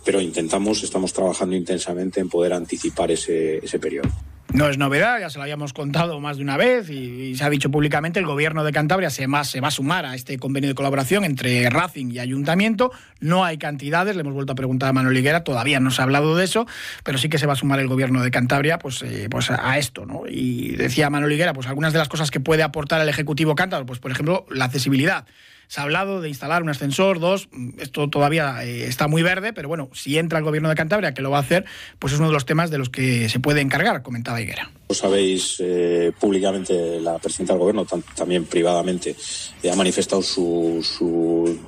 pero 0.05 0.21
intentamos, 0.21 0.83
estamos 0.83 1.13
trabajando 1.13 1.57
intensamente 1.57 2.21
en 2.21 2.29
poder 2.29 2.53
anticipar 2.53 3.11
ese, 3.11 3.57
ese 3.65 3.79
periodo. 3.79 4.11
No 4.53 4.69
es 4.69 4.77
novedad, 4.77 5.19
ya 5.19 5.31
se 5.31 5.39
lo 5.39 5.45
habíamos 5.45 5.73
contado 5.73 6.21
más 6.21 6.37
de 6.37 6.43
una 6.43 6.59
vez 6.59 6.91
y, 6.91 7.35
se 7.37 7.43
ha 7.43 7.49
dicho 7.49 7.71
públicamente, 7.71 8.21
el 8.21 8.27
gobierno 8.27 8.65
de 8.65 8.73
Cantabria 8.73 9.09
se, 9.09 9.27
va 9.27 9.41
a 9.41 9.71
sumar 9.71 10.05
a 10.05 10.15
este 10.15 10.39
convenio 10.39 10.69
de 10.69 10.75
colaboración 10.75 11.25
entre 11.25 11.71
Racing 11.71 12.11
y 12.11 12.19
Ayuntamiento. 12.19 12.93
No 13.19 13.47
hay 13.47 13.57
cantidades, 13.57 14.15
le 14.15 14.21
hemos 14.21 14.35
vuelto 14.35 14.53
a 14.53 14.55
preguntar 14.55 14.91
a 14.91 14.93
Manuel 14.93 15.17
Higuera, 15.17 15.43
todavía 15.43 15.81
no 15.81 15.91
se 15.91 16.03
ha 16.03 16.05
hablado 16.05 16.37
de 16.37 16.45
eso, 16.45 16.67
pero 17.03 17.17
sí 17.17 17.31
que 17.31 17.39
se 17.39 17.47
va 17.47 17.55
a 17.55 17.57
sumar 17.57 17.81
el 17.81 17.89
gobierno 17.89 18.23
de 18.23 18.31
Cantabria 18.31 18.79
pues, 18.79 19.01
eh, 19.03 19.29
pues 19.31 19.51
a 19.51 19.79
esto. 19.79 20.05
¿no? 20.05 20.25
Y 20.29 20.77
decía 20.77 21.09
Manuel 21.09 21.33
Higuera, 21.33 21.55
pues 21.55 21.67
algunas 21.67 21.95
de 21.95 22.01
las 22.01 22.11
cosas 22.11 22.31
que 22.31 22.39
puede 22.39 22.63
aportar 22.63 23.01
el 23.01 23.09
Ejecutivo 23.09 23.55
Cántabro, 23.55 23.87
pues 23.87 24.01
por 24.01 24.11
ejemplo, 24.11 24.45
la 24.51 24.67
accesibilidad. 24.67 25.25
Se 25.73 25.81
ha 25.81 25.85
hablado 25.85 26.21
de 26.21 26.29
instalar 26.29 26.63
un 26.63 26.69
ascensor, 26.69 27.19
dos, 27.19 27.49
esto 27.79 28.11
todavía 28.11 28.63
eh, 28.63 28.85
está 28.85 29.09
muy 29.09 29.23
verde, 29.23 29.55
pero 29.55 29.69
bueno, 29.69 29.89
si 29.95 30.19
entra 30.19 30.39
el 30.39 30.45
gobierno 30.45 30.69
de 30.69 30.75
Cantabria, 30.75 31.15
que 31.15 31.23
lo 31.23 31.31
va 31.31 31.39
a 31.39 31.41
hacer, 31.41 31.65
pues 31.99 32.13
es 32.13 32.19
uno 32.19 32.29
de 32.29 32.35
los 32.35 32.45
temas 32.45 32.71
de 32.71 32.77
los 32.77 32.91
que 32.91 33.31
se 33.31 33.41
puede 33.41 33.63
encargar, 33.63 34.03
comentaba 34.03 34.39
Higuera. 34.39 34.71
Lo 34.91 34.95
sabéis 34.95 35.57
eh, 35.61 36.13
públicamente, 36.21 37.01
la 37.01 37.19
presidenta 37.19 37.55
del 37.55 37.61
gobierno, 37.61 37.87
también 38.15 38.45
privadamente, 38.45 39.17
eh, 39.63 39.71
ha 39.71 39.75
manifestado 39.75 40.21
su, 40.21 41.59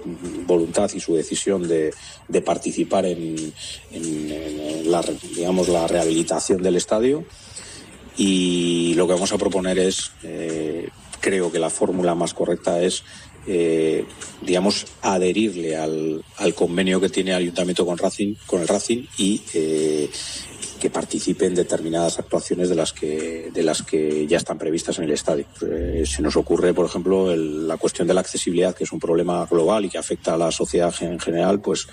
voluntad 0.46 0.90
y 0.92 1.00
su 1.00 1.14
decisión 1.14 1.66
de, 1.66 1.90
participar 2.44 3.06
en, 3.06 3.54
la, 4.84 5.02
digamos, 5.34 5.68
la 5.68 5.86
rehabilitación 5.86 6.62
del 6.62 6.76
estadio. 6.76 7.24
Y 8.18 8.92
lo 8.96 9.06
que 9.06 9.14
vamos 9.14 9.32
a 9.32 9.38
proponer 9.38 9.78
es, 9.78 10.12
creo 11.20 11.50
que 11.50 11.58
la 11.58 11.70
fórmula 11.70 12.14
más 12.14 12.34
correcta 12.34 12.82
es 12.82 13.02
eh, 13.46 14.04
digamos, 14.42 14.86
adherirle 15.02 15.76
al, 15.76 16.24
al, 16.38 16.54
convenio 16.54 17.00
que 17.00 17.08
tiene 17.08 17.30
el 17.30 17.38
ayuntamiento 17.38 17.84
con 17.84 17.98
Racing, 17.98 18.34
con 18.46 18.62
el 18.62 18.68
Racing 18.68 19.04
y 19.18 19.42
eh, 19.54 20.10
que 20.80 20.90
participe 20.90 21.46
en 21.46 21.54
determinadas 21.54 22.18
actuaciones 22.18 22.68
de 22.68 22.74
las 22.74 22.92
que 22.92 23.50
de 23.52 23.62
las 23.62 23.82
que 23.82 24.26
ya 24.26 24.36
están 24.36 24.58
previstas 24.58 24.98
en 24.98 25.04
el 25.04 25.12
estadio. 25.12 25.46
Eh, 25.66 26.04
se 26.06 26.22
nos 26.22 26.36
ocurre, 26.36 26.74
por 26.74 26.86
ejemplo, 26.86 27.34
la 27.34 27.76
cuestión 27.76 28.06
de 28.06 28.14
la 28.14 28.20
accesibilidad, 28.20 28.74
que 28.74 28.84
es 28.84 28.92
un 28.92 29.00
problema 29.00 29.46
global 29.46 29.84
y 29.84 29.90
que 29.90 29.98
afecta 29.98 30.34
a 30.34 30.38
la 30.38 30.50
sociedad 30.50 30.94
en 31.00 31.18
general, 31.18 31.60
pues 31.60 31.86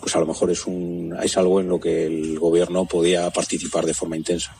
pues 0.00 0.14
a 0.16 0.20
lo 0.20 0.26
mejor 0.26 0.50
es 0.50 0.66
un 0.66 1.16
es 1.22 1.36
algo 1.36 1.60
en 1.60 1.68
lo 1.68 1.80
que 1.80 2.06
el 2.06 2.38
gobierno 2.38 2.84
podía 2.84 3.30
participar 3.30 3.86
de 3.86 3.94
forma 3.94 4.16
intensa. 4.16 4.54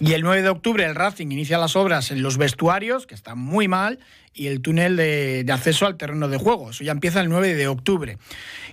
Y 0.00 0.12
el 0.12 0.22
9 0.22 0.42
de 0.42 0.48
octubre 0.48 0.84
el 0.84 0.94
Racing 0.94 1.28
inicia 1.28 1.58
las 1.58 1.76
obras 1.76 2.10
en 2.10 2.22
los 2.22 2.36
vestuarios, 2.36 3.06
que 3.06 3.14
están 3.14 3.38
muy 3.38 3.68
mal, 3.68 4.00
y 4.32 4.48
el 4.48 4.60
túnel 4.60 4.96
de, 4.96 5.46
acceso 5.52 5.86
al 5.86 5.96
terreno 5.96 6.28
de 6.28 6.36
juego. 6.36 6.70
Eso 6.70 6.82
ya 6.82 6.92
empieza 6.92 7.20
el 7.20 7.28
9 7.28 7.54
de 7.54 7.68
octubre. 7.68 8.18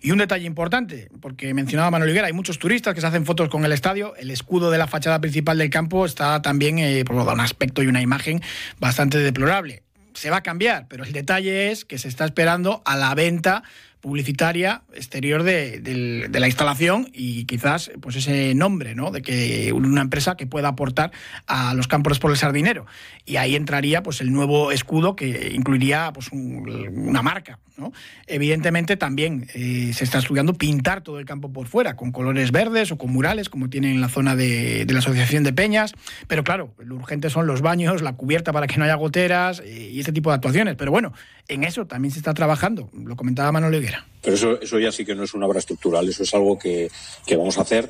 Y 0.01 0.11
un 0.11 0.17
detalle 0.17 0.45
importante, 0.45 1.09
porque 1.21 1.53
mencionaba 1.53 1.91
Manuel 1.91 2.09
Higuera, 2.09 2.27
hay 2.27 2.33
muchos 2.33 2.57
turistas 2.57 2.95
que 2.95 3.01
se 3.01 3.07
hacen 3.07 3.25
fotos 3.25 3.49
con 3.49 3.63
el 3.63 3.71
estadio. 3.71 4.15
El 4.15 4.31
escudo 4.31 4.71
de 4.71 4.79
la 4.79 4.87
fachada 4.87 5.21
principal 5.21 5.59
del 5.59 5.69
campo 5.69 6.05
está 6.05 6.41
también, 6.41 6.79
eh, 6.79 7.05
por 7.05 7.15
un 7.15 7.39
aspecto 7.39 7.83
y 7.83 7.87
una 7.87 8.01
imagen 8.01 8.41
bastante 8.79 9.19
deplorable. 9.19 9.83
Se 10.13 10.29
va 10.29 10.37
a 10.37 10.43
cambiar, 10.43 10.87
pero 10.89 11.03
el 11.03 11.13
detalle 11.13 11.71
es 11.71 11.85
que 11.85 11.97
se 11.97 12.07
está 12.07 12.25
esperando 12.25 12.81
a 12.83 12.97
la 12.97 13.13
venta 13.15 13.63
publicitaria 14.01 14.81
exterior 14.93 15.43
de, 15.43 15.79
de, 15.79 16.39
la 16.39 16.47
instalación 16.47 17.07
y 17.13 17.45
quizás 17.45 17.91
pues 18.01 18.15
ese 18.15 18.55
nombre 18.55 18.95
¿no? 18.95 19.11
de 19.11 19.21
que 19.21 19.71
una 19.73 20.01
empresa 20.01 20.35
que 20.35 20.47
pueda 20.47 20.69
aportar 20.69 21.11
a 21.45 21.73
los 21.75 21.87
campos 21.87 22.19
por 22.19 22.31
el 22.31 22.37
sardinero. 22.37 22.85
Y 23.25 23.37
ahí 23.37 23.55
entraría 23.55 24.01
pues 24.01 24.19
el 24.19 24.31
nuevo 24.31 24.71
escudo 24.71 25.15
que 25.15 25.51
incluiría 25.53 26.11
pues 26.13 26.31
un, 26.31 26.67
una 26.93 27.21
marca 27.21 27.59
¿no? 27.77 27.93
evidentemente 28.27 28.97
también 28.97 29.47
eh, 29.53 29.91
se 29.93 30.03
está 30.03 30.17
estudiando 30.17 30.53
pintar 30.53 31.01
todo 31.01 31.19
el 31.19 31.25
campo 31.25 31.53
por 31.53 31.67
fuera 31.67 31.95
con 31.95 32.11
colores 32.11 32.51
verdes 32.51 32.91
o 32.91 32.97
con 32.97 33.11
murales 33.11 33.49
como 33.49 33.69
tienen 33.69 33.91
en 33.91 34.01
la 34.01 34.09
zona 34.09 34.35
de, 34.35 34.85
de 34.85 34.93
la 34.93 34.99
asociación 34.99 35.43
de 35.43 35.53
peñas. 35.53 35.93
Pero 36.27 36.43
claro 36.43 36.73
lo 36.79 36.95
urgente 36.95 37.29
son 37.29 37.45
los 37.45 37.61
baños 37.61 38.01
la 38.01 38.13
cubierta 38.13 38.51
para 38.51 38.65
que 38.65 38.77
no 38.77 38.85
haya 38.85 38.95
goteras 38.95 39.61
eh, 39.63 39.91
y 39.93 39.99
este 39.99 40.11
tipo 40.11 40.31
de 40.31 40.35
actuaciones. 40.35 40.75
Pero 40.75 40.89
bueno 40.89 41.13
en 41.47 41.63
eso 41.63 41.85
también 41.85 42.11
se 42.11 42.19
está 42.19 42.33
trabajando. 42.33 42.89
Lo 42.93 43.15
comentaba 43.15 43.51
Manuel 43.51 43.75
Higuera 43.75 43.90
pero 44.21 44.35
eso, 44.35 44.61
eso 44.61 44.79
ya 44.79 44.91
sí 44.91 45.05
que 45.05 45.15
no 45.15 45.23
es 45.23 45.33
una 45.33 45.47
obra 45.47 45.59
estructural, 45.59 46.07
eso 46.07 46.23
es 46.23 46.33
algo 46.33 46.57
que, 46.57 46.89
que 47.25 47.35
vamos 47.35 47.57
a 47.57 47.61
hacer 47.61 47.89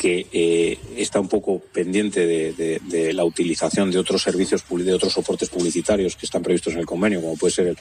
que 0.00 0.26
eh, 0.32 0.78
está 0.96 1.20
un 1.20 1.28
poco 1.28 1.58
pendiente 1.58 2.26
de, 2.26 3.12
la 3.12 3.22
utilización 3.22 3.90
de 3.90 3.98
otros 3.98 4.22
servicios, 4.22 4.64
de 4.66 4.94
otros 4.94 5.12
soportes 5.12 5.50
publicitarios 5.50 6.16
que 6.16 6.24
están 6.24 6.42
previstos 6.42 6.72
en 6.72 6.78
el 6.78 6.86
convenio, 6.86 7.20
como 7.20 7.36
puede 7.36 7.52
ser 7.52 7.66
el, 7.66 7.78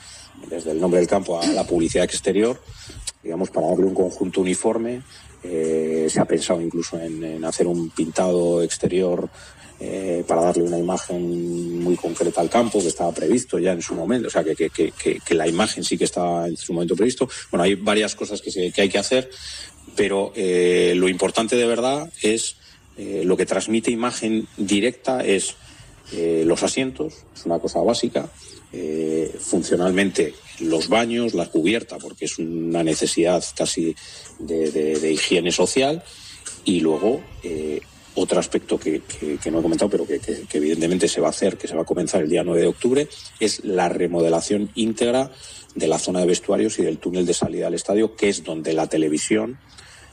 desde 0.50 0.72
el 0.72 0.82
nombre 0.82 1.00
del 1.00 1.08
campo 1.08 1.42
a 1.42 1.48
la 1.48 1.66
publicidad 1.66 2.04
exterior, 2.04 2.62
digamos, 3.24 3.50
para 3.52 3.68
darle 3.68 3.86
un 3.86 3.94
conjunto 3.94 4.42
uniforme. 4.42 5.02
Eh, 5.44 6.08
se 6.10 6.20
ha 6.20 6.26
pensado 6.26 6.60
incluso 6.60 7.00
en 7.00 7.46
hacer 7.46 7.68
un 7.68 7.90
pintado 7.92 8.62
exterior 8.64 9.30
eh, 9.82 10.26
para 10.28 10.42
darle 10.42 10.64
una 10.64 10.78
imagen 10.78 11.82
muy 11.82 11.96
concreta 11.96 12.42
al 12.42 12.50
campo 12.50 12.82
que 12.82 12.90
estaba 12.90 13.14
previsto 13.14 13.58
ya 13.60 13.72
en 13.72 13.82
su 13.82 13.96
momento, 13.96 14.28
o 14.28 14.30
sea, 14.30 14.44
que, 14.44 14.54
que, 14.70 14.92
que, 14.92 15.34
la 15.34 15.48
imagen 15.48 15.86
sí 15.86 15.98
que 15.98 16.04
estaba 16.04 16.50
en 16.50 16.58
su 16.58 16.74
momento 16.74 16.98
previsto. 16.98 17.30
Bueno, 17.50 17.64
hay 17.64 17.76
varias 17.76 18.14
cosas 18.14 18.42
que, 18.42 18.52
se, 18.52 18.74
hay 18.76 18.90
que 18.90 18.98
hacer, 18.98 19.30
pero 19.96 20.34
eh, 20.36 20.92
lo 20.98 21.08
importante 21.08 21.56
de 21.56 21.66
verdad 21.66 22.12
es 22.22 22.58
eh, 22.98 23.22
lo 23.24 23.38
que 23.38 23.46
transmite 23.46 23.90
imagen 23.90 24.50
directa 24.58 25.24
es 25.24 25.56
los 26.12 26.64
asientos, 26.64 27.14
es 27.36 27.46
una 27.46 27.60
cosa 27.60 27.82
básica, 27.82 28.28
funcionalmente 29.40 30.34
los 30.60 30.90
baños, 30.90 31.36
la 31.36 31.46
cubierta, 31.46 32.00
porque 32.00 32.26
es 32.26 32.40
una 32.40 32.84
necesidad 32.84 33.44
casi 33.56 33.96
de, 34.40 35.12
higiene 35.14 35.52
social, 35.52 36.04
y 36.66 36.80
luego 36.80 37.22
otro 38.20 38.40
aspecto 38.40 38.80
que, 38.80 39.02
no 39.52 39.60
he 39.60 39.62
comentado, 39.62 39.90
pero 39.90 40.06
que, 40.06 40.20
que, 40.20 40.58
evidentemente 40.58 41.08
se 41.08 41.22
va 41.22 41.28
a 41.28 41.32
hacer, 41.32 41.58
que 41.58 41.68
se 41.68 41.76
va 41.76 41.84
a 41.84 41.86
comenzar 41.86 42.22
el 42.22 42.30
día 42.30 42.44
9 42.44 42.62
de 42.62 42.68
octubre, 42.68 43.08
es 43.40 43.64
la 43.64 43.90
remodelación 43.90 44.70
íntegra 44.76 45.32
de 45.76 45.88
la 45.88 46.00
zona 46.00 46.20
de 46.20 46.28
vestuarios 46.28 46.80
y 46.80 46.84
del 46.84 46.98
túnel 46.98 47.26
de 47.26 47.34
salida 47.34 47.68
al 47.68 47.74
estadio, 47.74 48.16
que 48.16 48.30
es 48.30 48.44
donde 48.44 48.74
la 48.74 48.88
televisión 48.88 49.60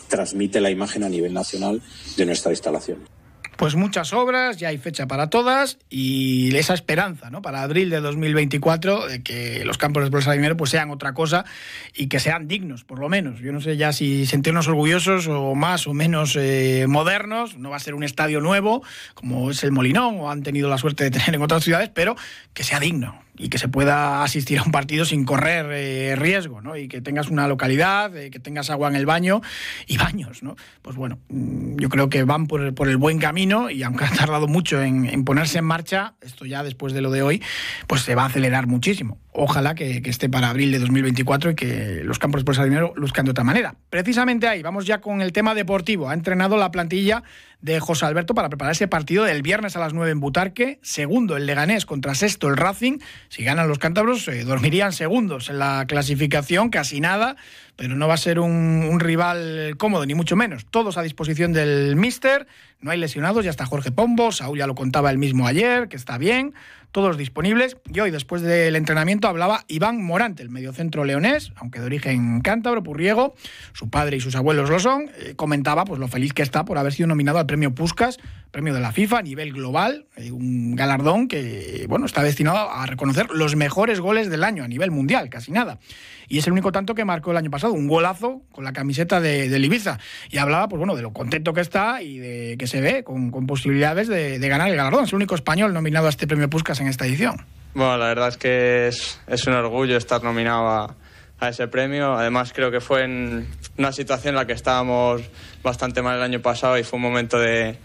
transmite 0.08 0.60
la 0.60 0.70
imagen 0.70 1.04
a 1.04 1.08
nivel 1.08 1.32
nacional 1.32 1.82
de 2.16 2.26
nuestra 2.26 2.52
instalación. 2.52 3.15
Pues 3.56 3.74
muchas 3.74 4.12
obras, 4.12 4.58
ya 4.58 4.68
hay 4.68 4.76
fecha 4.76 5.06
para 5.06 5.30
todas 5.30 5.78
y 5.88 6.54
esa 6.54 6.74
esperanza, 6.74 7.30
¿no? 7.30 7.40
Para 7.40 7.62
abril 7.62 7.88
de 7.88 8.00
2024 8.02 9.08
de 9.08 9.22
que 9.22 9.64
los 9.64 9.78
campos 9.78 10.04
de 10.04 10.10
bolsa 10.10 10.30
de 10.32 10.36
dinero 10.36 10.58
pues 10.58 10.70
sean 10.70 10.90
otra 10.90 11.14
cosa 11.14 11.46
y 11.94 12.08
que 12.08 12.20
sean 12.20 12.48
dignos, 12.48 12.84
por 12.84 12.98
lo 12.98 13.08
menos. 13.08 13.40
Yo 13.40 13.52
no 13.52 13.62
sé 13.62 13.78
ya 13.78 13.94
si 13.94 14.26
sentirnos 14.26 14.68
orgullosos 14.68 15.26
o 15.28 15.54
más 15.54 15.86
o 15.86 15.94
menos 15.94 16.36
eh, 16.36 16.84
modernos. 16.86 17.56
No 17.56 17.70
va 17.70 17.76
a 17.76 17.80
ser 17.80 17.94
un 17.94 18.04
estadio 18.04 18.40
nuevo 18.42 18.82
como 19.14 19.50
es 19.50 19.64
el 19.64 19.72
Molinón 19.72 20.20
o 20.20 20.30
han 20.30 20.42
tenido 20.42 20.68
la 20.68 20.76
suerte 20.76 21.04
de 21.04 21.10
tener 21.10 21.34
en 21.34 21.40
otras 21.40 21.64
ciudades, 21.64 21.88
pero 21.88 22.14
que 22.52 22.62
sea 22.62 22.78
digno, 22.78 23.22
y 23.38 23.48
que 23.48 23.58
se 23.58 23.68
pueda 23.68 24.22
asistir 24.22 24.58
a 24.58 24.62
un 24.62 24.72
partido 24.72 25.04
sin 25.04 25.24
correr 25.24 25.66
eh, 25.70 26.16
riesgo, 26.16 26.60
¿no? 26.60 26.76
Y 26.76 26.88
que 26.88 27.00
tengas 27.00 27.28
una 27.28 27.48
localidad, 27.48 28.16
eh, 28.16 28.30
que 28.30 28.38
tengas 28.38 28.70
agua 28.70 28.88
en 28.88 28.96
el 28.96 29.06
baño 29.06 29.42
y 29.86 29.96
baños, 29.98 30.42
¿no? 30.42 30.56
Pues 30.82 30.96
bueno, 30.96 31.18
mm, 31.28 31.76
yo 31.78 31.88
creo 31.88 32.08
que 32.08 32.24
van 32.24 32.46
por, 32.46 32.74
por 32.74 32.88
el 32.88 32.96
buen 32.96 33.18
camino 33.18 33.70
y 33.70 33.82
aunque 33.82 34.04
ha 34.04 34.10
tardado 34.10 34.48
mucho 34.48 34.82
en, 34.82 35.24
ponerse 35.24 35.58
en 35.58 35.64
marcha, 35.64 36.14
esto 36.20 36.46
ya 36.46 36.62
después 36.62 36.92
de 36.92 37.00
lo 37.00 37.10
de 37.10 37.22
hoy, 37.22 37.42
pues 37.86 38.02
se 38.02 38.14
va 38.14 38.24
a 38.24 38.26
acelerar 38.26 38.66
muchísimo. 38.66 39.18
Ojalá 39.32 39.74
que, 39.74 40.02
esté 40.06 40.30
para 40.30 40.48
abril 40.48 40.72
de 40.72 40.78
2024 40.78 41.50
y 41.50 41.54
que 41.54 42.00
los 42.04 42.18
campos 42.18 42.42
por 42.42 42.56
dinero 42.64 42.94
luzcan 42.96 43.26
de 43.26 43.32
otra 43.32 43.44
manera. 43.44 43.74
Precisamente 43.90 44.48
ahí, 44.48 44.62
vamos 44.62 44.86
ya 44.86 45.00
con 45.00 45.20
el 45.20 45.32
tema 45.32 45.54
deportivo. 45.54 46.08
Ha 46.08 46.14
entrenado 46.14 46.56
la 46.56 46.70
plantilla 46.70 47.22
de 47.66 47.80
José 47.80 48.06
Alberto 48.06 48.32
para 48.32 48.48
preparar 48.48 48.72
ese 48.72 48.86
partido 48.86 49.24
del 49.24 49.42
viernes 49.42 49.74
a 49.74 49.80
las 49.80 49.92
9 49.92 50.12
en 50.12 50.20
Butarque. 50.20 50.78
Segundo, 50.82 51.36
el 51.36 51.46
Leganés 51.46 51.84
contra 51.84 52.14
sexto, 52.14 52.46
el 52.46 52.56
Racing. 52.56 52.98
Si 53.28 53.42
ganan 53.42 53.66
los 53.66 53.80
cántabros, 53.80 54.28
eh, 54.28 54.44
dormirían 54.44 54.92
segundos 54.92 55.50
en 55.50 55.58
la 55.58 55.84
clasificación, 55.88 56.70
casi 56.70 57.00
nada, 57.00 57.34
pero 57.74 57.96
no 57.96 58.06
va 58.06 58.14
a 58.14 58.18
ser 58.18 58.38
un, 58.38 58.86
un, 58.88 59.00
rival 59.00 59.74
cómodo, 59.78 60.06
ni 60.06 60.14
mucho 60.14 60.36
menos. 60.36 60.64
Todos 60.66 60.96
a 60.96 61.02
disposición 61.02 61.52
del 61.52 61.96
Mister, 61.96 62.46
no 62.80 62.92
hay 62.92 62.98
lesionados, 62.98 63.44
ya 63.44 63.50
está 63.50 63.66
Jorge 63.66 63.90
Pombo, 63.90 64.30
Saúl 64.30 64.58
ya 64.58 64.68
lo 64.68 64.76
contaba 64.76 65.10
el 65.10 65.18
mismo 65.18 65.48
ayer, 65.48 65.88
que 65.88 65.96
está 65.96 66.18
bien, 66.18 66.54
todos 66.92 67.16
disponibles. 67.16 67.76
Y 67.92 68.00
hoy, 68.00 68.10
después 68.10 68.42
del 68.42 68.76
entrenamiento, 68.76 69.28
hablaba 69.28 69.64
Iván 69.68 70.02
Morante, 70.02 70.42
el 70.42 70.50
mediocentro 70.50 71.04
leonés, 71.04 71.52
aunque 71.56 71.80
de 71.80 71.86
origen 71.86 72.40
cántabro, 72.40 72.82
purriego, 72.82 73.34
su 73.72 73.90
padre 73.90 74.16
y 74.16 74.20
sus 74.20 74.36
abuelos 74.36 74.70
lo 74.70 74.78
son, 74.78 75.10
eh, 75.18 75.34
comentaba 75.36 75.84
pues 75.84 76.00
lo 76.00 76.08
feliz 76.08 76.32
que 76.32 76.42
está 76.42 76.64
por 76.64 76.78
haber 76.78 76.92
sido 76.92 77.06
nominado 77.06 77.38
al 77.38 77.46
premio 77.46 77.74
Puskas, 77.74 78.18
premio 78.56 78.72
de 78.72 78.80
la 78.80 78.90
FIFA 78.90 79.18
a 79.18 79.22
nivel 79.22 79.52
global, 79.52 80.06
un 80.32 80.74
galardón 80.76 81.28
que 81.28 81.84
bueno, 81.90 82.06
está 82.06 82.22
destinado 82.22 82.70
a 82.70 82.86
reconocer 82.86 83.28
los 83.28 83.54
mejores 83.54 84.00
goles 84.00 84.30
del 84.30 84.42
año 84.42 84.64
a 84.64 84.66
nivel 84.66 84.90
mundial, 84.90 85.28
casi 85.28 85.52
nada. 85.52 85.78
Y 86.26 86.38
es 86.38 86.46
el 86.46 86.54
único 86.54 86.72
tanto 86.72 86.94
que 86.94 87.04
marcó 87.04 87.32
el 87.32 87.36
año 87.36 87.50
pasado, 87.50 87.74
un 87.74 87.86
golazo 87.86 88.40
con 88.52 88.64
la 88.64 88.72
camiseta 88.72 89.20
de, 89.20 89.50
de 89.50 89.58
Ibiza. 89.58 89.98
Y 90.30 90.38
hablaba, 90.38 90.70
pues 90.70 90.78
bueno, 90.78 90.96
de 90.96 91.02
lo 91.02 91.12
contento 91.12 91.52
que 91.52 91.60
está 91.60 92.00
y 92.00 92.16
de 92.16 92.56
que 92.58 92.66
se 92.66 92.80
ve 92.80 93.04
con, 93.04 93.30
con 93.30 93.46
posibilidades 93.46 94.08
de, 94.08 94.38
de, 94.38 94.48
ganar 94.48 94.70
el 94.70 94.76
galardón. 94.76 95.04
Es 95.04 95.10
el 95.10 95.16
único 95.16 95.34
español 95.34 95.74
nominado 95.74 96.06
a 96.06 96.08
este 96.08 96.26
premio 96.26 96.48
Puskas 96.48 96.80
en 96.80 96.86
esta 96.86 97.04
edición. 97.04 97.44
Bueno, 97.74 97.98
la 97.98 98.06
verdad 98.06 98.28
es 98.28 98.38
que 98.38 98.88
es, 98.88 99.20
es 99.26 99.46
un 99.46 99.52
orgullo 99.52 99.98
estar 99.98 100.24
nominado 100.24 100.66
a, 100.66 100.96
a, 101.40 101.48
ese 101.50 101.68
premio. 101.68 102.14
Además, 102.14 102.54
creo 102.54 102.70
que 102.70 102.80
fue 102.80 103.04
en 103.04 103.48
una 103.76 103.92
situación 103.92 104.30
en 104.30 104.36
la 104.36 104.46
que 104.46 104.54
estábamos 104.54 105.20
bastante 105.62 106.00
mal 106.00 106.16
el 106.16 106.22
año 106.22 106.40
pasado 106.40 106.78
y 106.78 106.84
fue 106.84 106.96
un 106.96 107.02
momento 107.02 107.38
de, 107.38 107.76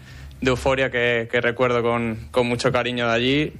de 0.42 0.50
euforia 0.50 0.90
que, 0.90 1.28
recuerdo 1.40 1.82
con, 1.82 2.28
mucho 2.44 2.70
cariño 2.70 3.06
de 3.06 3.12
allí. 3.14 3.52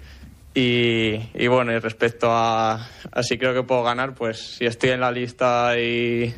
Y, 0.55 1.47
bueno, 1.47 1.73
y 1.73 1.79
respecto 1.79 2.31
a, 2.31 2.87
a, 3.11 3.23
si 3.23 3.39
creo 3.39 3.55
que 3.55 3.63
puedo 3.63 3.83
ganar, 3.83 4.15
pues 4.15 4.57
si 4.57 4.67
estoy 4.67 4.91
en 4.91 5.01
la 5.01 5.11
lista 5.11 5.79
y, 5.79 6.35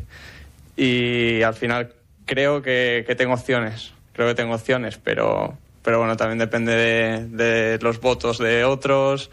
al 1.42 1.54
final 1.54 1.94
creo 2.26 2.62
que, 2.62 3.12
tengo 3.16 3.34
opciones, 3.34 3.92
creo 4.12 4.28
que 4.28 4.34
tengo 4.34 4.54
opciones, 4.54 4.98
pero, 4.98 5.58
pero 5.82 5.98
bueno, 5.98 6.16
también 6.16 6.38
depende 6.38 6.76
de, 6.76 7.78
los 7.80 8.00
votos 8.00 8.38
de 8.38 8.64
otros, 8.64 9.30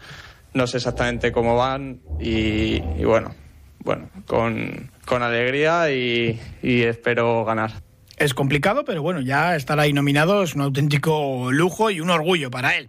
no 0.54 0.66
sé 0.66 0.78
exactamente 0.78 1.30
cómo 1.30 1.56
van 1.56 2.00
y, 2.18 2.80
bueno, 3.04 3.34
bueno, 3.80 4.08
con, 4.26 4.90
con 5.04 5.22
alegría 5.22 5.92
y 5.92 6.40
espero 6.62 7.44
ganar. 7.44 7.91
Es 8.22 8.34
complicado, 8.34 8.84
pero 8.84 9.02
bueno, 9.02 9.20
ya 9.20 9.56
estar 9.56 9.80
ahí 9.80 9.92
nominado 9.92 10.44
es 10.44 10.54
un 10.54 10.60
auténtico 10.60 11.50
lujo 11.50 11.90
y 11.90 12.00
un 12.00 12.08
orgullo 12.08 12.52
para 12.52 12.76
él. 12.76 12.88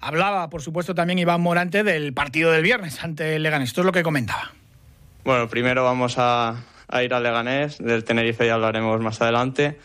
Hablaba, 0.00 0.48
por 0.50 0.62
supuesto, 0.62 0.94
también 0.94 1.18
Iván 1.18 1.40
Morante 1.40 1.82
del 1.82 2.12
partido 2.12 2.52
del 2.52 2.62
viernes 2.62 3.02
ante 3.02 3.40
Leganés. 3.40 3.70
Esto 3.70 3.80
es 3.80 3.86
lo 3.86 3.90
que 3.90 4.04
comentaba. 4.04 4.52
Bueno, 5.24 5.48
primero 5.48 5.82
vamos 5.82 6.14
a, 6.18 6.62
ir 7.02 7.12
al 7.12 7.24
Leganés. 7.24 7.78
Del 7.78 8.04
Tenerife 8.04 8.46
ya 8.46 8.54
hablaremos 8.54 9.00
más 9.00 9.20
adelante. 9.20 9.80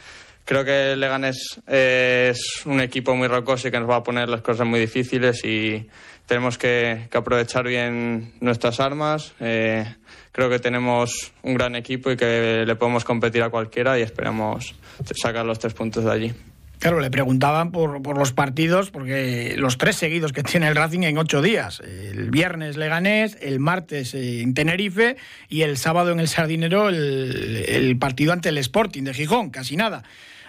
Creo 0.45 0.63
que 0.63 0.95
Leganés 0.95 1.59
es 1.65 2.63
un 2.67 2.79
equipo 2.79 3.15
muy 3.15 3.27
rocoso 3.27 3.69
y 3.69 3.71
que 3.71 3.79
nos 3.79 3.89
va 3.89 3.95
a 3.95 4.03
poner 4.03 4.29
las 4.29 4.41
cosas 4.41 4.67
muy 4.67 4.79
difíciles 4.79 5.43
y, 5.43 5.89
tenemos 6.25 6.57
que, 6.57 7.09
aprovechar 7.13 7.67
bien 7.67 8.33
nuestras 8.39 8.79
armas. 8.79 9.33
Eh, 9.39 9.85
creo 10.31 10.49
que 10.49 10.59
tenemos 10.59 11.31
un 11.43 11.53
gran 11.53 11.75
equipo 11.75 12.11
y 12.11 12.17
que 12.17 12.63
le 12.65 12.75
podemos 12.75 13.03
competir 13.03 13.43
a 13.43 13.49
cualquiera 13.49 13.99
y 13.99 14.01
esperamos 14.01 14.75
sacar 15.15 15.45
los 15.45 15.59
tres 15.59 15.73
puntos 15.73 16.03
de 16.03 16.11
allí. 16.11 16.33
Claro, 16.79 16.99
le 16.99 17.09
preguntaban 17.09 17.71
por, 17.71 18.01
por, 18.01 18.17
los 18.17 18.33
partidos, 18.33 18.91
porque 18.91 19.55
los 19.57 19.77
tres 19.77 19.95
seguidos 19.95 20.33
que 20.33 20.43
tiene 20.43 20.67
el 20.67 20.75
Racing 20.75 21.03
en 21.03 21.17
ocho 21.17 21.41
días. 21.41 21.79
El 21.79 22.29
viernes 22.29 22.75
Leganés, 22.75 23.37
el 23.41 23.59
martes 23.59 24.13
en 24.13 24.53
Tenerife 24.53 25.15
y 25.47 25.61
el 25.61 25.77
sábado 25.77 26.11
en 26.11 26.19
el 26.19 26.27
Sardinero 26.27 26.89
el, 26.89 27.63
el 27.67 27.97
partido 27.97 28.33
ante 28.33 28.49
el 28.49 28.57
Sporting 28.57 29.03
de 29.03 29.13
Gijón, 29.13 29.49
casi 29.49 29.77
nada 29.77 30.03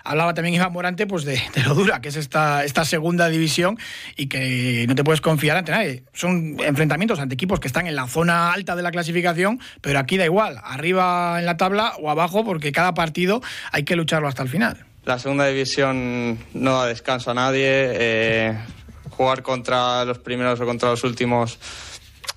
hablaba 0.05 0.35
también 0.35 0.55
Iván 0.55 0.73
Morante 0.73 1.07
pues 1.07 1.25
de, 1.25 1.41
lo 1.67 1.75
dura 1.75 2.01
que 2.01 2.11
es 2.11 2.17
esta, 2.17 2.65
esta 2.65 2.85
segunda 2.85 3.29
división 3.29 3.79
y 4.17 4.27
que 4.27 4.85
no 4.87 4.95
te 4.95 5.03
puedes 5.03 5.21
confiar 5.21 5.57
ante 5.57 5.73
nadie. 5.73 6.05
Son 6.13 6.57
enfrentamientos 6.61 7.19
ante 7.19 7.35
equipos 7.35 7.59
que 7.59 7.67
están 7.67 7.87
en 7.87 7.97
la 7.97 8.07
zona 8.07 8.53
alta 8.53 8.77
de 8.77 8.83
la 8.83 8.91
clasificación, 8.91 9.61
pero 9.81 9.99
aquí 9.99 10.17
da 10.17 10.25
igual, 10.25 10.61
arriba 10.63 11.39
en 11.39 11.47
la 11.47 11.57
tabla 11.57 11.95
o 12.01 12.11
abajo, 12.11 12.45
porque 12.45 12.71
cada 12.71 12.95
partido 12.95 13.41
hay 13.73 13.85
que 13.85 13.97
lucharlo 13.97 14.29
hasta 14.29 14.43
el 14.43 14.49
final. 14.49 14.85
La 15.05 15.19
segunda 15.19 15.47
división 15.47 16.39
no 16.55 16.79
da 16.79 16.87
descanso 16.87 17.31
a 17.31 17.35
nadie. 17.35 17.67
Eh, 17.67 18.59
jugar 19.11 19.43
contra 19.43 20.05
los 20.05 20.19
primeros 20.19 20.61
o 20.61 20.67
contra 20.67 20.91
los 20.91 21.05
últimos, 21.05 21.59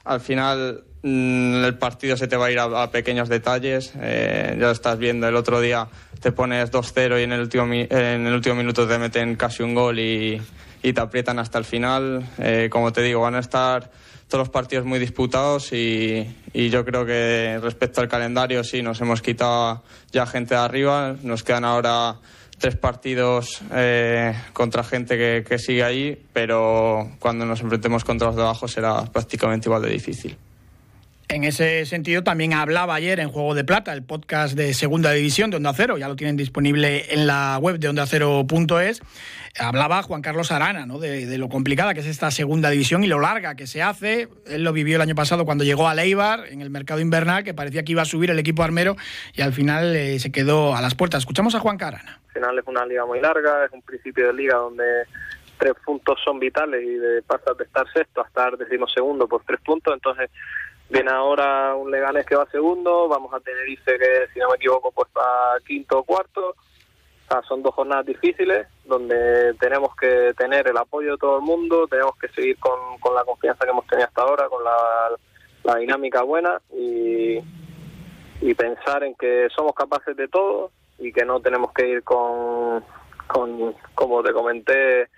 al 0.03 0.19
final 0.19 0.83
el 1.07 1.77
partido 1.77 2.17
se 2.17 2.27
te 2.27 2.37
va 2.37 2.47
a 2.47 2.51
ir 2.51 2.59
a, 2.59 2.91
pequeños 2.91 3.29
detalles. 3.29 3.93
Eh, 3.99 4.57
ya 4.59 4.71
estás 4.71 4.97
viendo, 4.97 5.27
el 5.27 5.35
otro 5.35 5.59
día 5.61 5.87
te 6.21 6.31
pones 6.31 6.71
2-0 6.71 7.19
y 7.19 7.23
en 7.23 7.31
el, 7.31 7.41
último, 7.41 7.65
en 7.71 8.27
el 8.27 8.33
último 8.33 8.55
minuto 8.55 8.87
te 8.87 8.97
meten 8.97 9.35
casi 9.35 9.63
un 9.63 9.73
gol 9.73 9.99
y, 9.99 10.41
te 10.81 11.01
aprietan 11.01 11.37
hasta 11.39 11.57
el 11.57 11.65
final. 11.65 12.25
Eh, 12.37 12.69
como 12.71 12.93
te 12.93 13.01
digo, 13.01 13.21
van 13.21 13.35
a 13.35 13.39
estar 13.39 13.91
todos 14.29 14.43
los 14.43 14.49
partidos 14.49 14.85
muy 14.85 14.99
disputados 14.99 15.73
y, 15.73 16.25
y, 16.53 16.69
yo 16.69 16.85
creo 16.85 17.05
que 17.05 17.59
respecto 17.61 17.99
al 17.99 18.07
calendario 18.07 18.63
sí 18.63 18.81
nos 18.81 19.01
hemos 19.01 19.21
quitado 19.21 19.83
ya 20.11 20.25
gente 20.25 20.55
de 20.55 20.61
arriba. 20.61 21.15
Nos 21.23 21.43
quedan 21.43 21.65
ahora 21.65 22.15
tres 22.57 22.75
partidos 22.75 23.61
eh, 23.73 24.33
contra 24.53 24.83
gente 24.83 25.17
que, 25.17 25.45
que, 25.47 25.59
sigue 25.59 25.83
ahí, 25.83 26.25
pero 26.33 27.11
cuando 27.19 27.45
nos 27.45 27.61
enfrentemos 27.61 28.03
contra 28.03 28.27
los 28.27 28.35
de 28.35 28.43
abajo 28.43 28.67
será 28.67 29.03
prácticamente 29.05 29.67
igual 29.67 29.81
de 29.81 29.89
difícil. 29.89 30.37
En 31.29 31.43
ese 31.43 31.85
sentido, 31.85 32.23
también 32.23 32.53
hablaba 32.53 32.95
ayer 32.95 33.19
en 33.19 33.27
Juego 33.27 33.53
de 33.53 33.65
Plata, 33.65 33.91
el 33.91 34.01
podcast 34.01 34.55
de 34.55 34.73
Segunda 34.73 35.11
División 35.11 35.49
de 35.49 35.57
Onda 35.57 35.73
Cero, 35.75 35.97
ya 35.97 36.07
lo 36.07 36.15
tienen 36.15 36.37
disponible 36.37 37.13
en 37.13 37.27
la 37.27 37.57
web 37.61 37.79
de 37.79 37.89
ondacero.es. 37.89 39.01
Hablaba 39.59 40.03
Juan 40.03 40.21
Carlos 40.21 40.53
Arana 40.53 40.85
¿no? 40.85 40.99
de, 40.99 41.37
lo 41.37 41.49
complicada 41.49 41.93
que 41.93 41.99
es 41.99 42.05
esta 42.05 42.31
Segunda 42.31 42.69
División 42.69 43.03
y 43.03 43.07
lo 43.07 43.19
larga 43.19 43.55
que 43.55 43.67
se 43.67 43.81
hace. 43.81 44.29
Él 44.45 44.63
lo 44.63 44.71
vivió 44.71 44.95
el 44.95 45.01
año 45.01 45.15
pasado 45.15 45.43
cuando 45.43 45.65
llegó 45.65 45.89
a 45.89 45.95
Leibar 45.95 46.45
en 46.47 46.61
el 46.61 46.69
mercado 46.69 47.01
invernal, 47.01 47.43
que 47.43 47.53
parecía 47.53 47.83
que 47.83 47.91
iba 47.91 48.03
a 48.03 48.05
subir 48.05 48.31
el 48.31 48.39
equipo 48.39 48.63
armero 48.63 48.95
y 49.33 49.41
al 49.41 49.51
final 49.51 49.97
eh, 49.97 50.19
se 50.19 50.31
quedó 50.31 50.77
a 50.77 50.81
las 50.81 50.95
puertas. 50.95 51.23
Escuchamos 51.23 51.55
a 51.55 51.59
Juan 51.59 51.77
Carana. 51.77 52.21
Al 52.27 52.33
final 52.33 52.59
es 52.59 52.67
una 52.67 52.85
liga 52.85 53.05
muy 53.05 53.19
larga, 53.19 53.65
es 53.65 53.73
un 53.73 53.81
principio 53.81 54.27
de 54.27 54.33
liga 54.33 54.55
donde 54.55 54.83
tres 55.57 55.73
puntos 55.85 56.19
son 56.23 56.39
vitales 56.39 56.81
y 56.83 56.95
de 56.95 57.21
pasar 57.23 57.57
de 57.57 57.65
estar 57.65 57.85
sexto 57.91 58.21
a 58.23 58.27
estar 58.27 58.57
decimosegundo 58.57 59.27
por 59.27 59.43
tres 59.43 59.59
puntos, 59.59 59.93
entonces 59.93 60.29
Viene 60.89 61.11
ahora 61.11 61.75
un 61.75 61.91
Leganés 61.91 62.25
que 62.25 62.35
va 62.35 62.45
segundo, 62.49 63.07
vamos 63.09 63.33
a 63.33 63.39
tener 63.41 63.67
Ice 63.67 63.97
que, 63.97 64.27
si 64.33 64.39
no 64.39 64.49
me 64.49 64.55
equivoco, 64.55 64.91
pues 64.91 65.09
va 65.17 65.59
quinto 65.65 65.99
o 65.99 66.03
cuarto. 66.03 66.55
Son 67.45 67.61
dos 67.61 67.75
jornadas 67.75 68.05
difíciles 68.05 68.67
donde 68.85 69.53
tenemos 69.55 69.93
que 69.97 70.33
tener 70.37 70.65
el 70.69 70.77
apoyo 70.77 71.11
de 71.11 71.17
todo 71.17 71.37
el 71.37 71.43
mundo, 71.43 71.85
tenemos 71.87 72.15
que 72.17 72.29
seguir 72.29 72.57
con, 72.57 72.79
la 73.13 73.25
confianza 73.25 73.65
que 73.65 73.71
hemos 73.71 73.85
tenido 73.87 74.07
hasta 74.07 74.21
ahora, 74.21 74.47
con 74.47 74.63
la, 74.63 75.77
dinámica 75.77 76.21
buena 76.23 76.61
y, 76.73 77.39
y 78.39 78.53
pensar 78.53 79.03
en 79.03 79.13
que 79.15 79.49
somos 79.53 79.73
capaces 79.75 80.15
de 80.15 80.29
todo 80.29 80.71
y 80.97 81.11
que 81.11 81.25
no 81.25 81.41
tenemos 81.41 81.73
que 81.73 81.87
ir 81.89 82.03
con, 82.03 82.85
con 83.27 83.75
como 83.93 84.23
te 84.23 84.31
comenté, 84.31 85.09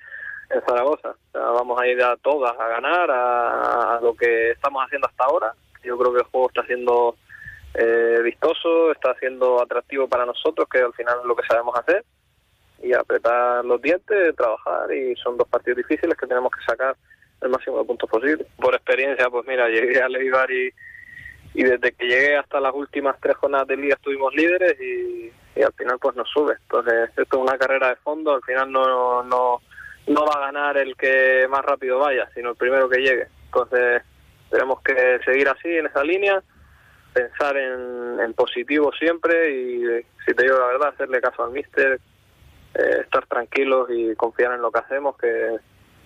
en 0.50 0.62
Zaragoza. 0.62 1.16
vamos 1.34 1.80
a 1.80 1.88
ir 1.88 2.02
a 2.02 2.18
todas 2.18 2.58
a 2.60 2.68
ganar, 2.68 3.10
a, 3.12 4.00
lo 4.02 4.16
que 4.16 4.52
estamos 4.52 4.84
haciendo 4.84 5.08
hasta 5.08 5.26
ahora. 5.26 5.54
Yo 5.84 5.98
creo 5.98 6.14
que 6.14 6.20
el 6.20 6.26
juego 6.26 6.48
está 6.48 6.66
siendo 6.66 7.16
eh, 7.76 8.20
vistoso, 8.24 8.92
está 8.92 9.16
siendo 9.16 9.62
atractivo 9.62 10.08
para 10.08 10.26
nosotros, 10.26 10.68
que 10.70 10.80
al 10.80 10.94
final 10.94 11.20
es 11.20 11.26
lo 11.26 11.36
que 11.36 11.48
sabemos 11.48 11.78
hacer. 11.78 12.04
Y 12.82 12.94
apretar 12.94 13.64
los 13.66 13.82
dientes, 13.82 14.36
trabajar. 14.36 14.92
Y 14.94 15.16
son 15.18 15.38
dos 15.38 15.48
partidos 15.48 15.78
difíciles 15.78 16.18
que 16.18 16.28
tenemos 16.28 16.52
que 16.52 16.64
sacar 16.66 16.96
el 17.42 17.50
máximo 17.50 17.78
de 17.78 17.86
puntos 17.86 18.10
posible. 18.10 18.46
Por 18.58 18.74
experiencia, 18.74 19.30
pues 19.30 19.46
mira, 19.48 19.68
llegué 19.68 20.02
a 20.02 20.10
Leibar 20.10 20.50
y, 20.52 20.72
y 21.54 21.64
desde 21.64 21.92
que 21.92 22.08
llegué 22.08 22.38
hasta 22.38 22.60
las 22.60 22.74
últimas 22.74 23.18
tres 23.22 23.36
jornadas 23.38 23.68
de 23.68 23.78
liga 23.78 23.96
estuvimos 23.96 24.34
líderes 24.34 24.80
y, 24.80 25.32
y 25.56 25.62
al 25.62 25.74
final 25.74 25.98
pues 26.00 26.16
nos 26.16 26.30
sube. 26.30 26.56
Entonces, 26.62 27.10
esto 27.10 27.38
es 27.38 27.50
una 27.50 27.58
carrera 27.58 27.90
de 27.90 27.96
fondo, 27.98 28.34
al 28.34 28.44
final 28.44 28.72
no, 28.72 29.24
no 29.24 29.62
no 30.10 30.26
va 30.26 30.34
a 30.34 30.46
ganar 30.48 30.78
el 30.78 30.96
que 30.96 31.48
más 31.50 31.64
rápido 31.64 32.00
vaya, 32.00 32.28
sino 32.34 32.50
el 32.50 32.56
primero 32.56 32.90
que 32.90 32.98
llegue. 32.98 33.28
Entonces, 33.46 34.02
tenemos 34.50 34.82
que 34.82 35.20
seguir 35.24 35.48
así 35.48 35.70
en 35.70 35.86
esa 35.86 36.04
línea, 36.04 36.42
pensar 37.14 37.56
en, 37.56 38.34
positivo 38.34 38.92
siempre 38.94 39.52
y, 39.52 39.84
si 40.26 40.34
te 40.34 40.44
digo 40.44 40.58
la 40.58 40.68
verdad, 40.68 40.90
hacerle 40.90 41.20
caso 41.20 41.44
al 41.44 41.52
míster, 41.52 42.00
eh, 42.74 42.98
estar 43.02 43.26
tranquilos 43.28 43.90
y 43.92 44.16
confiar 44.16 44.54
en 44.54 44.62
lo 44.62 44.72
que 44.72 44.80
hacemos, 44.80 45.18
que 45.18 45.58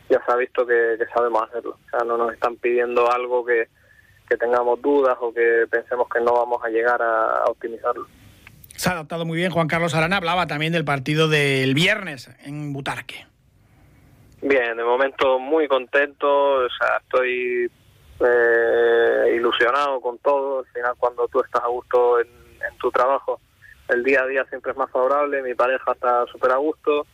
ya 0.10 0.22
se 0.26 0.32
ha 0.32 0.36
visto 0.36 0.66
que, 0.66 0.98
sabemos 1.14 1.44
hacerlo. 1.44 1.78
O 1.86 1.90
sea, 1.90 2.06
no 2.06 2.18
nos 2.18 2.34
están 2.34 2.56
pidiendo 2.58 3.10
algo 3.12 3.46
que, 3.46 3.68
que 4.28 4.36
tengamos 4.36 4.82
dudas 4.82 5.16
o 5.22 5.34
que 5.34 5.66
pensemos 5.70 6.08
que 6.10 6.20
no 6.20 6.34
vamos 6.34 6.62
a 6.64 6.70
llegar 6.70 7.02
a 7.02 7.44
optimizarlo. 7.46 8.08
Se 8.76 8.90
ha 8.90 8.94
adaptado 8.94 9.26
muy 9.26 9.38
bien 9.38 9.52
Juan 9.52 9.68
Carlos 9.68 9.94
Arana, 9.94 10.18
hablaba 10.18 10.48
también 10.48 10.74
del 10.74 10.84
partido 10.84 11.30
del 11.30 11.74
viernes 11.76 12.30
en 12.44 12.74
Butarque. 12.74 13.28
Bien, 14.46 14.76
de 14.76 14.84
momento 14.84 15.40
muy 15.40 15.70
contento, 15.70 16.66
o 16.66 16.70
sea, 16.70 16.98
estoy 17.02 17.72
eh, 18.20 19.36
ilusionado 19.36 20.02
con 20.02 20.18
todo. 20.18 20.60
Al 20.60 20.66
final, 20.66 20.94
cuando 20.98 21.30
tú 21.30 21.40
estás 21.40 21.64
a 21.64 21.68
gusto 21.68 22.20
en, 22.20 22.28
tu 22.78 22.92
trabajo, 22.92 23.40
el 23.88 24.04
día 24.04 24.22
a 24.22 24.28
día 24.28 24.44
siempre 24.50 24.72
es 24.72 24.78
más 24.78 24.92
favorable. 24.92 25.42
Mi 25.44 25.56
pareja 25.56 25.94
está 25.94 26.26
súper 26.26 26.52
a 26.52 26.58
gusto. 26.58 27.06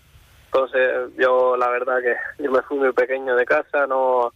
Entonces, 0.46 1.12
yo 1.20 1.56
la 1.56 1.70
verdad 1.70 2.00
que 2.02 2.16
yo 2.44 2.52
me 2.52 2.64
fui 2.64 2.80
muy 2.80 2.94
pequeño 2.94 3.36
de 3.36 3.46
casa, 3.46 3.86
no 3.86 4.34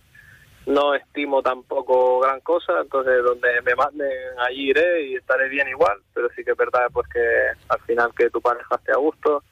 no 0.67 0.93
estimo 0.93 1.41
tampoco 1.41 2.19
gran 2.19 2.39
cosa, 2.41 2.79
entonces 2.79 3.21
donde 3.23 3.61
me 3.63 3.75
manden 3.75 4.39
allí 4.39 4.69
iré 4.69 5.01
y 5.07 5.15
estaré 5.15 5.49
bien 5.49 5.67
igual, 5.67 5.97
pero 6.13 6.29
sí 6.35 6.43
que 6.43 6.51
es 6.51 6.57
verdad 6.57 6.87
pues 6.93 7.05
que 7.09 7.19
al 7.67 7.81
final 7.81 8.13
que 8.15 8.29
tu 8.29 8.39
pareja 8.39 8.75
esté 8.75 8.93
a 8.93 8.97
gusto, 8.97 9.43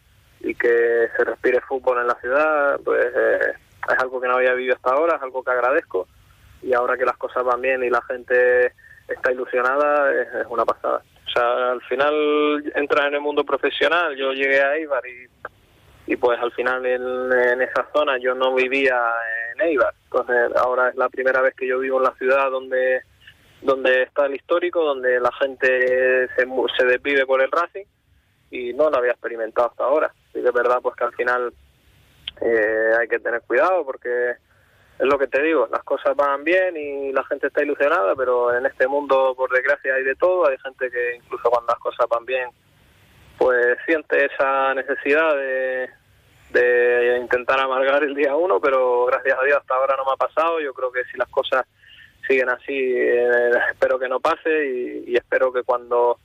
y 0.44 0.56
que 0.56 1.10
se 1.16 1.24
respire 1.24 1.62
fútbol 1.62 2.00
en 2.00 2.08
la 2.08 2.16
ciudad, 2.16 2.80
pues 2.84 3.06
eh, 3.06 3.54
es 3.90 4.00
algo 4.00 4.20
que 4.20 4.28
no 4.28 4.36
había 4.36 4.54
vivido 4.54 4.76
hasta 4.76 4.92
ahora, 4.92 5.16
es 5.16 5.22
algo 5.22 5.44
que 5.44 5.52
agradezco 5.52 6.08
y 6.62 6.74
ahora 6.74 6.98
que 6.98 7.06
las 7.06 7.18
cosas 7.18 7.44
van 7.44 7.62
bien 7.62 7.84
y 7.84 7.90
la 7.90 8.02
gente 8.04 8.74
está 9.08 9.32
ilusionada 9.32 10.12
es, 10.14 10.46
una 10.50 10.66
pasada. 10.66 11.02
O 11.28 11.32
sea, 11.32 11.72
al 11.72 11.82
final 11.84 12.72
entras 12.76 13.08
en 13.08 13.16
el 13.16 13.22
mundo 13.22 13.44
profesional, 13.44 14.16
yo 14.16 14.34
llegué 14.34 14.62
a 14.62 14.76
Eibar 14.76 15.04
y, 15.08 16.16
pues 16.18 16.38
al 16.42 16.52
final 16.52 16.86
en, 16.86 17.32
en, 17.32 17.62
esa 17.62 17.88
zona 17.94 18.18
yo 18.18 18.36
no 18.36 18.54
vivía 18.54 19.00
en 19.54 19.62
Eibar, 19.62 19.94
entonces 20.04 20.52
ahora 20.58 20.90
es 20.90 20.96
la 20.96 21.08
primera 21.08 21.42
vez 21.42 21.56
que 21.56 21.68
yo 21.68 21.80
vivo 21.80 22.00
en 22.00 22.04
la 22.04 22.14
ciudad 22.16 22.52
donde 22.52 23.02
donde 23.62 24.04
está 24.04 24.26
el 24.26 24.36
histórico, 24.36 24.84
donde 24.84 25.20
la 25.20 25.32
gente 25.34 26.28
se, 26.36 26.46
se 26.78 26.86
desvive 26.86 27.26
por 27.26 27.42
el 27.42 27.52
Racing 27.52 27.86
y 28.50 28.74
no 28.74 28.90
lo 28.90 28.98
había 28.98 29.12
experimentado 29.12 29.70
hasta 29.70 29.84
ahora. 29.84 30.14
Sí 30.34 30.42
que 30.42 30.48
es 30.48 30.54
verdad 30.54 30.80
pues 30.82 30.96
que 30.96 31.04
al 31.04 31.14
final 31.14 31.54
eh, 32.42 32.92
hay 33.00 33.08
que 33.08 33.20
tener 33.20 33.42
cuidado 33.42 33.86
porque 33.86 34.32
es 35.00 35.08
lo 35.08 35.18
que 35.18 35.28
te 35.28 35.42
digo, 35.42 35.68
las 35.72 35.84
cosas 35.84 36.16
van 36.16 36.44
bien 36.44 36.78
y 36.78 37.12
la 37.12 37.24
gente 37.26 37.48
está 37.48 37.64
ilusionada, 37.64 38.16
pero 38.16 38.56
en 38.56 38.66
este 38.66 38.88
mundo 38.88 39.34
por 39.36 39.52
desgracia 39.52 39.96
hay 39.96 40.04
de 40.04 40.16
todo, 40.16 40.48
hay 40.48 40.58
gente 40.60 40.92
que 40.92 41.16
incluso 41.16 41.50
cuando 41.50 41.72
las 41.72 41.80
cosas 41.80 42.06
van 42.10 42.26
bien 42.26 42.50
pues 43.38 43.78
siente 43.86 44.26
esa 44.26 44.76
necesidad 44.76 45.36
de, 45.36 45.90
de 46.52 47.18
intentar 47.20 47.60
amargar 47.60 48.04
el 48.04 48.14
día 48.14 48.36
uno, 48.36 48.60
pero 48.62 49.06
gracias 49.06 49.38
a 49.40 49.44
Dios 49.44 49.58
hasta 49.58 49.76
ahora 49.76 49.96
no 49.98 50.06
me 50.06 50.12
ha 50.12 50.28
pasado, 50.28 50.60
yo 50.60 50.74
creo 50.74 50.92
que 50.92 51.04
si 51.06 51.18
las 51.18 51.30
cosas 51.30 51.66
siguen 52.28 52.50
así 52.50 52.76
eh, 52.76 53.52
espero 53.72 53.98
que 53.98 54.08
no 54.08 54.20
pase 54.20 55.04
y 55.08 55.16
espero 55.16 55.52
que 55.52 55.64
cuando 55.64 56.20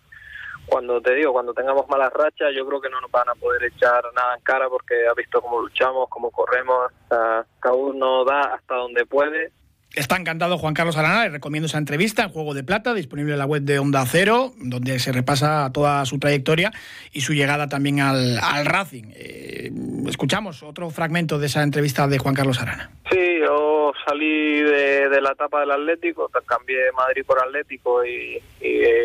cuando 0.67 1.01
te 1.01 1.15
digo, 1.15 1.33
cuando 1.33 1.55
tengamos 1.55 1.89
malas 1.89 2.13
rachas, 2.13 2.53
yo 2.55 2.67
creo 2.67 2.81
que 2.81 2.91
no 2.91 3.01
nos 3.01 3.11
van 3.11 3.29
a 3.29 3.35
poder 3.35 3.65
echar 3.65 4.03
nada 4.15 4.35
en 4.35 4.43
cara 4.43 4.69
porque 4.69 5.07
ha 5.07 5.15
visto 5.15 5.41
cómo 5.41 5.61
luchamos, 5.61 6.09
cómo 6.09 6.31
corremos, 6.31 6.91
cada 7.09 7.75
uno 7.75 8.25
da 8.25 8.55
hasta 8.55 8.75
donde 8.75 9.07
puede. 9.07 9.53
Está 9.97 10.17
encantado 10.17 10.59
Juan 10.59 10.75
Carlos 10.75 10.99
Arana, 10.99 11.25
le 11.25 11.31
recomiendo 11.31 11.69
esa 11.69 11.79
entrevista 11.79 12.23
en 12.23 12.29
Juego 12.29 12.53
de 12.53 12.63
Plata, 12.63 12.93
disponible 12.93 13.33
en 13.33 13.39
la 13.39 13.47
web 13.47 13.63
de 13.63 13.79
Onda 13.79 14.05
Cero, 14.05 14.53
donde 14.59 14.99
se 14.99 15.11
repasa 15.11 15.71
toda 15.73 16.05
su 16.05 16.19
trayectoria 16.19 16.71
y 17.13 17.23
su 17.23 17.33
llegada 17.33 17.67
también 17.67 18.01
al, 18.01 18.39
Racing. 18.67 19.05
Eh, 19.15 19.71
escuchamos 20.07 20.63
otro 20.63 20.91
fragmento 20.91 21.39
de 21.39 21.47
esa 21.47 21.63
entrevista 21.63 22.07
de 22.09 22.19
Juan 22.19 22.35
Carlos 22.35 22.61
Arana. 22.61 22.91
Sí, 23.11 23.39
yo 23.41 23.95
salí 24.07 24.61
de, 24.61 25.19
la 25.23 25.33
etapa 25.33 25.61
del 25.61 25.71
Atlético, 25.71 26.31
cambié 26.45 26.93
Madrid 26.93 27.25
por 27.27 27.43
Atlético 27.43 28.05
y, 28.05 28.39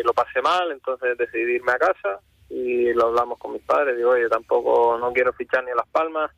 lo 0.04 0.12
pasé 0.12 0.42
mal, 0.42 0.72
entonces 0.72 1.16
decidí 1.16 1.54
irme 1.54 1.72
a 1.72 1.78
casa 1.78 2.20
y 2.50 2.92
lo 2.92 3.06
hablamos 3.06 3.38
con 3.38 3.54
mis 3.54 3.62
padres. 3.62 3.96
Digo, 3.96 4.10
oye, 4.10 4.28
tampoco 4.28 4.98
no 4.98 5.10
quiero 5.14 5.32
fichar 5.32 5.64
ni 5.64 5.70
a 5.70 5.76
Las 5.76 5.88
Palmas. 5.88 6.30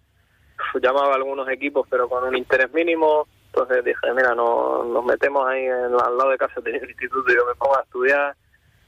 Llamaba 0.80 1.10
a 1.10 1.16
algunos 1.16 1.48
equipos, 1.48 1.88
pero 1.90 2.08
con 2.08 2.22
un 2.22 2.36
interés 2.36 2.72
mínimo. 2.72 3.26
Entonces 3.54 3.84
dije, 3.84 4.12
mira, 4.16 4.34
no, 4.34 4.82
nos 4.82 5.04
metemos 5.04 5.46
ahí 5.46 5.68
al 5.68 5.92
lado 5.92 6.30
de 6.30 6.38
casa 6.38 6.60
del 6.60 6.74
instituto 6.90 7.30
y 7.30 7.36
yo 7.36 7.46
me 7.46 7.54
pongo 7.54 7.78
a 7.78 7.82
estudiar 7.82 8.34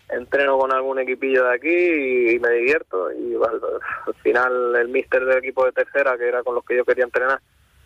entreno 0.08 0.58
con 0.58 0.72
algún 0.72 0.98
equipillo 0.98 1.44
de 1.44 1.54
aquí 1.54 2.34
y, 2.34 2.38
me 2.40 2.50
divierto 2.50 3.12
y 3.12 3.34
al 3.34 4.14
final 4.22 4.74
el 4.76 4.88
mister 4.88 5.24
del 5.24 5.38
equipo 5.38 5.64
de 5.64 5.72
tercera 5.72 6.16
que 6.16 6.28
era 6.28 6.42
con 6.44 6.54
los 6.54 6.64
que 6.64 6.76
yo 6.76 6.84
quería 6.84 7.04
entrenar 7.04 7.40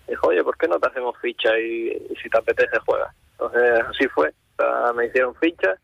dijo 0.07 0.29
oye 0.29 0.45
¿por 0.45 0.55
qué 0.59 0.69
no 0.69 0.79
te 0.79 0.89
hacemos 0.89 1.17
ficha 1.19 1.59
y, 1.59 1.91
si 2.23 2.29
te 2.29 2.39
apetece 2.39 2.79
juega 2.85 3.11
entonces 3.33 3.81
así 3.89 4.09
fue. 4.09 4.33
Me 4.95 5.07
hicieron 5.07 5.35
ficha 5.37 5.75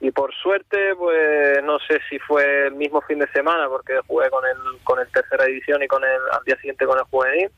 y 0.00 0.10
por 0.10 0.32
suerte 0.34 0.94
pues 0.96 1.62
no 1.62 1.78
sé 1.80 2.00
si 2.08 2.18
fue 2.18 2.68
el 2.68 2.74
mismo 2.74 3.02
fin 3.02 3.18
de 3.18 3.28
semana 3.28 3.68
porque 3.68 4.00
jugué 4.06 4.30
con 4.30 4.44
el 4.46 4.56
con 4.82 4.98
el 4.98 5.08
tercera 5.08 5.44
división 5.44 5.82
y 5.82 5.88
con 5.88 6.02
el 6.02 6.20
al 6.32 6.44
día 6.44 6.56
siguiente 6.56 6.86
con 6.86 6.98
el 6.98 7.04
juvenil. 7.04 7.50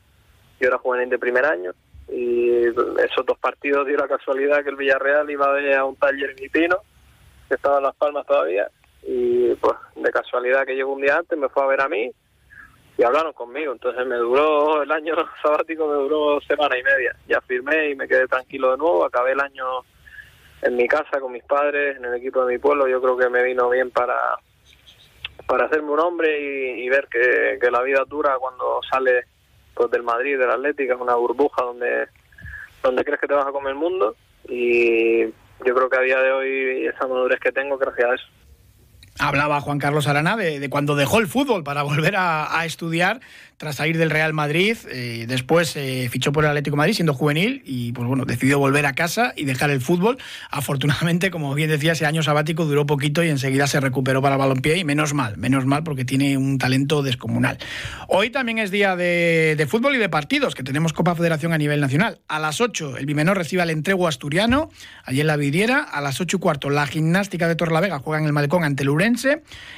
Yo 0.59 0.67
era 0.67 0.77
juvenil 0.77 1.09
de 1.09 1.17
primer 1.17 1.45
año 1.45 1.71
y 2.07 2.67
esos 2.67 3.25
dos 3.25 3.37
partidos 3.39 3.87
dio 3.87 3.97
la 3.97 4.07
casualidad 4.07 4.63
que 4.63 4.69
el 4.69 4.75
Villarreal 4.75 5.29
iba 5.29 5.47
a 5.47 5.53
ver 5.53 5.75
a 5.75 5.85
un 5.85 5.95
taller 5.95 6.35
en 6.37 6.51
Pino 6.51 6.77
que 7.47 7.55
estaba 7.55 7.77
en 7.77 7.83
Las 7.83 7.95
Palmas 7.95 8.25
todavía, 8.25 8.69
y 9.03 9.53
pues 9.55 9.75
de 9.95 10.11
casualidad 10.11 10.65
que 10.65 10.75
llegó 10.75 10.93
un 10.93 11.01
día 11.01 11.17
antes, 11.17 11.37
me 11.37 11.49
fue 11.49 11.63
a 11.63 11.67
ver 11.67 11.81
a 11.81 11.89
mí 11.89 12.11
y 12.97 13.03
hablaron 13.03 13.33
conmigo. 13.33 13.73
Entonces 13.73 14.05
me 14.07 14.15
duró, 14.15 14.81
el 14.81 14.91
año 14.91 15.15
sabático 15.43 15.87
me 15.87 15.95
duró 15.95 16.39
semana 16.41 16.77
y 16.77 16.83
media. 16.83 17.15
Ya 17.27 17.41
firmé 17.41 17.91
y 17.91 17.95
me 17.95 18.07
quedé 18.07 18.27
tranquilo 18.27 18.71
de 18.71 18.77
nuevo, 18.77 19.05
acabé 19.05 19.33
el 19.33 19.41
año 19.41 19.65
en 20.61 20.75
mi 20.75 20.87
casa 20.87 21.19
con 21.19 21.31
mis 21.31 21.43
padres, 21.43 21.97
en 21.97 22.05
el 22.05 22.15
equipo 22.15 22.43
de 22.45 22.53
mi 22.53 22.59
pueblo, 22.59 22.87
yo 22.87 23.01
creo 23.01 23.17
que 23.17 23.29
me 23.29 23.43
vino 23.43 23.69
bien 23.69 23.91
para 23.91 24.17
para 25.47 25.65
hacerme 25.65 25.91
un 25.91 25.99
hombre 25.99 26.39
y, 26.79 26.89
ver 26.89 27.07
que, 27.07 27.59
que, 27.61 27.69
la 27.69 27.83
vida 27.83 28.03
dura 28.07 28.35
cuando 28.39 28.79
sale 28.89 29.25
pues, 29.75 29.91
del 29.91 30.03
Madrid, 30.03 30.37
del 30.37 30.49
Atlético, 30.49 30.93
es 30.93 31.01
una 31.01 31.15
burbuja 31.15 31.63
donde, 31.63 32.07
donde 32.81 33.03
crees 33.03 33.19
que 33.19 33.27
te 33.27 33.33
vas 33.33 33.47
a 33.47 33.51
comer 33.51 33.71
el 33.71 33.79
mundo 33.79 34.15
y 34.47 35.25
yo 35.65 35.73
creo 35.73 35.89
que 35.89 35.97
a 35.97 36.01
día 36.01 36.19
de 36.19 36.31
hoy 36.31 36.85
esa 36.87 37.07
madurez 37.07 37.39
que 37.39 37.51
tengo 37.51 37.77
gracias 37.77 38.09
a 38.09 38.15
eso. 38.15 38.25
Hablaba 39.17 39.61
Juan 39.61 39.79
Carlos 39.79 40.07
Arana 40.07 40.35
de, 40.35 40.69
cuando 40.69 40.95
dejó 40.95 41.19
el 41.19 41.27
fútbol 41.27 41.63
para 41.63 41.83
volver 41.83 42.15
a, 42.17 42.65
estudiar 42.65 43.21
tras 43.57 43.75
salir 43.75 43.97
del 43.97 44.09
Real 44.09 44.33
Madrid. 44.33 44.77
Eh, 44.91 45.25
después 45.27 45.75
eh, 45.75 46.09
fichó 46.11 46.31
por 46.31 46.43
el 46.43 46.49
Atlético 46.49 46.75
de 46.75 46.79
Madrid 46.79 46.93
siendo 46.93 47.13
juvenil 47.13 47.61
y 47.65 47.91
pues 47.93 48.07
bueno, 48.07 48.25
decidió 48.25 48.59
volver 48.59 48.85
a 48.85 48.93
casa 48.93 49.33
y 49.35 49.45
dejar 49.45 49.69
el 49.69 49.81
fútbol. 49.81 50.17
Afortunadamente, 50.49 51.31
como 51.31 51.53
bien 51.53 51.69
decía, 51.69 51.93
ese 51.93 52.05
año 52.05 52.23
sabático 52.23 52.65
duró 52.65 52.85
poquito 52.85 53.23
y 53.23 53.29
enseguida 53.29 53.67
se 53.67 53.79
recuperó 53.79 54.21
para 54.21 54.35
el 54.35 54.39
balompié 54.39 54.77
y 54.77 54.83
menos 54.83 55.13
mal, 55.13 55.37
menos 55.37 55.65
mal 55.65 55.83
porque 55.83 56.03
tiene 56.03 56.37
un 56.37 56.57
talento 56.57 57.03
descomunal. 57.03 57.57
Hoy 58.07 58.31
también 58.31 58.57
es 58.57 58.71
día 58.71 58.95
de, 58.95 59.65
fútbol 59.69 59.95
y 59.95 59.99
de 59.99 60.09
partidos, 60.09 60.55
que 60.55 60.63
tenemos 60.63 60.93
Copa 60.93 61.15
Federación 61.15 61.53
a 61.53 61.57
nivel 61.57 61.79
nacional. 61.79 62.19
A 62.27 62.39
las 62.39 62.59
8 62.59 62.97
el 62.97 63.05
Bimenor 63.05 63.37
recibe 63.37 63.61
al 63.61 63.69
Entrego 63.69 64.07
Asturiano, 64.07 64.69
allí 65.03 65.21
en 65.21 65.27
la 65.27 65.37
Vidriera. 65.37 65.79
A 65.79 66.01
las 66.01 66.19
8 66.19 66.37
y 66.37 66.39
cuarto 66.39 66.69
la 66.69 66.85
Gimnástica 66.87 67.47
de 67.47 67.55
Torrelavega 67.55 67.99
juega 67.99 68.19
en 68.19 68.25
el 68.25 68.33
Malecón 68.33 68.63
ante 68.63 68.83
el 68.83 68.89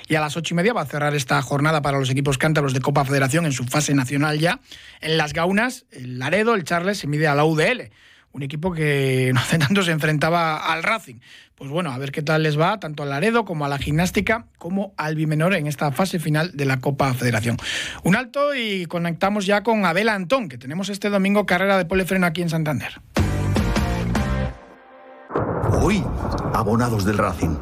y 0.08 0.16
a 0.16 0.22
las 0.22 0.38
ocho 0.38 0.54
y 0.54 0.56
media 0.56 0.74
va 0.74 0.82
a 0.82 0.86
cerrar 0.86 1.16
esta 1.16 1.42
jornada 1.42 1.82
para 1.82 2.00
los 2.00 2.10
equipos 2.10 2.38
cántabros 2.38 2.74
de 2.74 2.80
Copa 2.80 3.04
Federación 3.04 3.46
en 3.46 3.52
su 3.52 3.66
fase 3.70 3.94
nacional 3.94 4.40
ya. 4.40 4.60
En 5.02 5.18
las 5.18 5.34
Gaunas, 5.34 5.86
el 5.92 6.20
Laredo, 6.20 6.56
el 6.56 6.64
Charles 6.64 6.98
se 6.98 7.08
mide 7.08 7.28
a 7.28 7.36
la 7.36 7.46
UDL, 7.46 7.92
un 8.32 8.44
equipo 8.44 8.72
que 8.72 9.32
no 9.36 9.40
hace 9.40 9.58
tanto 9.58 9.84
se 9.84 9.92
enfrentaba 9.92 10.58
al 10.58 10.84
Racing. 10.84 11.16
Pues 11.56 11.72
bueno, 11.72 11.92
a 11.92 11.98
ver 11.98 12.12
qué 12.12 12.22
tal 12.22 12.44
les 12.44 12.60
va, 12.60 12.80
tanto 12.80 13.02
al 13.02 13.10
Laredo 13.10 13.44
como 13.44 13.66
a 13.66 13.68
la 13.68 13.80
gimnástica, 13.80 14.46
como 14.60 14.94
al 14.96 15.16
Bimenor 15.16 15.56
en 15.56 15.66
esta 15.66 15.92
fase 15.92 16.20
final 16.20 16.52
de 16.54 16.66
la 16.66 16.80
Copa 16.80 17.14
Federación. 17.16 17.58
Un 18.04 18.16
alto 18.16 18.54
y 18.54 18.86
conectamos 18.86 19.48
ya 19.48 19.64
con 19.64 19.84
Abel 19.86 20.10
Antón, 20.10 20.50
que 20.50 20.60
tenemos 20.60 20.90
este 20.90 21.10
domingo 21.10 21.48
carrera 21.48 21.78
de 21.78 21.86
polefreno 21.86 22.28
aquí 22.28 22.44
en 22.44 22.50
Santander. 22.50 23.02
Hoy, 25.82 26.04
abonados 26.54 27.06
del 27.06 27.18
Racing. 27.18 27.56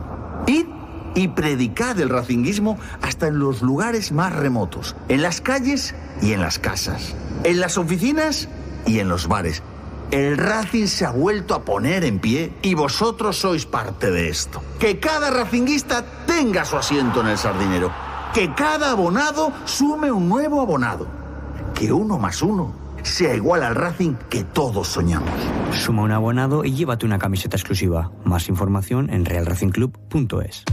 Id 0.48 0.75
y 1.16 1.30
predicad 1.30 2.00
el 2.00 2.10
racinguismo 2.10 2.78
hasta 3.02 3.28
en 3.28 3.40
los 3.40 3.62
lugares 3.62 4.12
más 4.12 4.34
remotos, 4.36 4.96
en 5.08 5.22
las 5.22 5.42
calles 5.42 5.96
y 6.22 6.34
en 6.34 6.42
las 6.42 6.60
casas, 6.60 7.16
en 7.44 7.60
las 7.60 7.78
oficinas 7.78 8.48
y 8.86 9.00
en 9.00 9.10
los 9.10 9.28
bares. 9.28 9.64
El 10.12 10.38
Racing 10.38 10.86
se 10.86 11.06
ha 11.06 11.12
vuelto 11.12 11.56
a 11.56 11.64
poner 11.64 12.04
en 12.04 12.20
pie 12.20 12.54
y 12.62 12.76
vosotros 12.76 13.38
sois 13.38 13.66
parte 13.66 14.12
de 14.12 14.30
esto. 14.30 14.62
Que 14.80 15.00
cada 15.00 15.32
racinguista 15.32 16.06
tenga 16.28 16.64
su 16.64 16.78
asiento 16.78 17.22
en 17.22 17.28
el 17.28 17.38
sardinero. 17.38 17.92
Que 18.34 18.54
cada 18.54 18.92
abonado 18.92 19.52
sume 19.66 20.12
un 20.12 20.30
nuevo 20.30 20.62
abonado. 20.62 21.08
Que 21.74 21.92
uno 21.92 22.20
más 22.20 22.42
uno 22.44 22.86
sea 23.02 23.36
igual 23.36 23.64
al 23.64 23.76
Racing 23.76 24.16
que 24.30 24.44
todos 24.44 24.90
soñamos. 24.90 25.30
Suma 25.72 26.04
un 26.04 26.12
abonado 26.12 26.64
y 26.66 26.74
llévate 26.74 27.06
una 27.06 27.20
camiseta 27.20 27.58
exclusiva. 27.58 28.12
Más 28.24 28.48
información 28.48 29.10
en 29.10 29.26
realracingclub.es. 29.26 30.66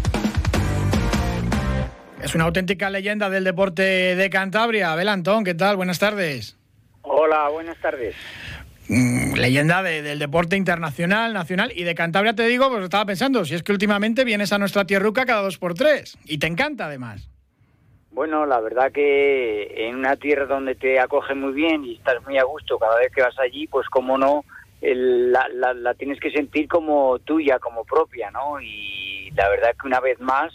Es 2.22 2.36
una 2.36 2.44
auténtica 2.44 2.88
leyenda 2.88 3.28
del 3.30 3.42
deporte 3.42 3.82
de 3.82 4.30
Cantabria. 4.30 4.92
Abel 4.92 5.08
Antón, 5.08 5.42
¿qué 5.42 5.54
tal? 5.54 5.74
Buenas 5.74 5.98
tardes. 5.98 6.56
Hola, 7.02 7.48
buenas 7.48 7.76
tardes. 7.78 8.14
Mm, 8.88 9.34
leyenda 9.34 9.82
del 9.82 10.20
deporte 10.20 10.56
internacional, 10.56 11.32
nacional 11.32 11.72
y 11.74 11.82
de 11.82 11.96
Cantabria 11.96 12.32
te 12.32 12.46
digo, 12.46 12.70
pues 12.70 12.84
estaba 12.84 13.06
pensando, 13.06 13.44
si 13.44 13.56
es 13.56 13.64
que 13.64 13.72
últimamente 13.72 14.22
vienes 14.24 14.52
a 14.52 14.58
nuestra 14.58 14.84
tierruca 14.84 15.26
cada 15.26 15.42
dos 15.42 15.58
por 15.58 15.74
tres 15.74 16.16
y 16.24 16.38
te 16.38 16.46
encanta 16.46 16.86
además. 16.86 17.28
Bueno, 18.12 18.46
la 18.46 18.60
verdad 18.60 18.92
que 18.92 19.88
en 19.88 19.96
una 19.96 20.14
tierra 20.14 20.46
donde 20.46 20.76
te 20.76 21.00
acoge 21.00 21.34
muy 21.34 21.52
bien 21.52 21.84
y 21.84 21.96
estás 21.96 22.22
muy 22.24 22.38
a 22.38 22.44
gusto 22.44 22.78
cada 22.78 22.98
vez 22.98 23.10
que 23.12 23.22
vas 23.22 23.36
allí, 23.40 23.66
pues 23.66 23.88
como 23.88 24.16
no, 24.16 24.44
la, 24.80 25.48
la 25.74 25.94
tienes 25.94 26.20
que 26.20 26.30
sentir 26.30 26.68
como 26.68 27.18
tuya, 27.18 27.58
como 27.58 27.84
propia, 27.84 28.30
¿no? 28.30 28.60
Y 28.60 29.32
la 29.34 29.48
verdad 29.48 29.70
que 29.80 29.88
una 29.88 29.98
vez 29.98 30.20
más 30.20 30.52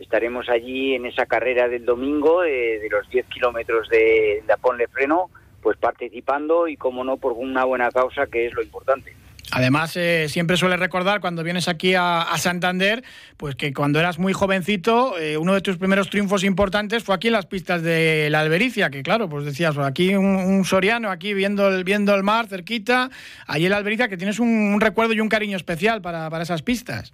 estaremos 0.00 0.48
allí 0.48 0.94
en 0.94 1.06
esa 1.06 1.26
carrera 1.26 1.68
del 1.68 1.84
domingo 1.84 2.42
de, 2.42 2.88
los 2.90 3.08
10 3.10 3.26
kilómetros 3.26 3.88
de, 3.88 4.42
de 4.46 4.56
Ponle 4.60 4.88
Freno, 4.88 5.30
pues 5.62 5.76
participando 5.76 6.66
y, 6.66 6.76
como 6.76 7.04
no, 7.04 7.18
por 7.18 7.32
una 7.32 7.64
buena 7.64 7.90
causa, 7.90 8.26
que 8.26 8.46
es 8.46 8.54
lo 8.54 8.62
importante. 8.62 9.14
Además, 9.52 9.96
eh, 9.96 10.28
siempre 10.28 10.56
suele 10.56 10.76
recordar 10.76 11.20
cuando 11.20 11.42
vienes 11.42 11.66
aquí 11.68 11.94
a, 11.96 12.26
Santander, 12.38 13.02
pues 13.36 13.56
que 13.56 13.72
cuando 13.72 13.98
eras 13.98 14.18
muy 14.18 14.32
jovencito, 14.32 15.18
eh, 15.18 15.36
uno 15.36 15.54
de 15.54 15.60
tus 15.60 15.76
primeros 15.76 16.08
triunfos 16.08 16.44
importantes 16.44 17.02
fue 17.02 17.14
aquí 17.14 17.26
en 17.28 17.32
las 17.32 17.46
pistas 17.46 17.82
de 17.82 18.28
la 18.30 18.40
Albericia, 18.40 18.90
que 18.90 19.02
claro, 19.02 19.28
pues 19.28 19.44
decías, 19.44 19.76
aquí 19.78 20.14
un, 20.14 20.64
soriano, 20.64 21.10
aquí 21.10 21.34
viendo 21.34 21.68
el, 21.68 21.84
viendo 21.84 22.14
el 22.14 22.22
mar 22.22 22.46
cerquita, 22.46 23.10
allí 23.46 23.64
en 23.64 23.70
la 23.72 23.78
Albericia, 23.78 24.08
que 24.08 24.16
tienes 24.16 24.38
un, 24.38 24.80
recuerdo 24.80 25.14
y 25.14 25.20
un 25.20 25.28
cariño 25.28 25.56
especial 25.56 26.00
para 26.00 26.42
esas 26.42 26.62
pistas. 26.62 27.12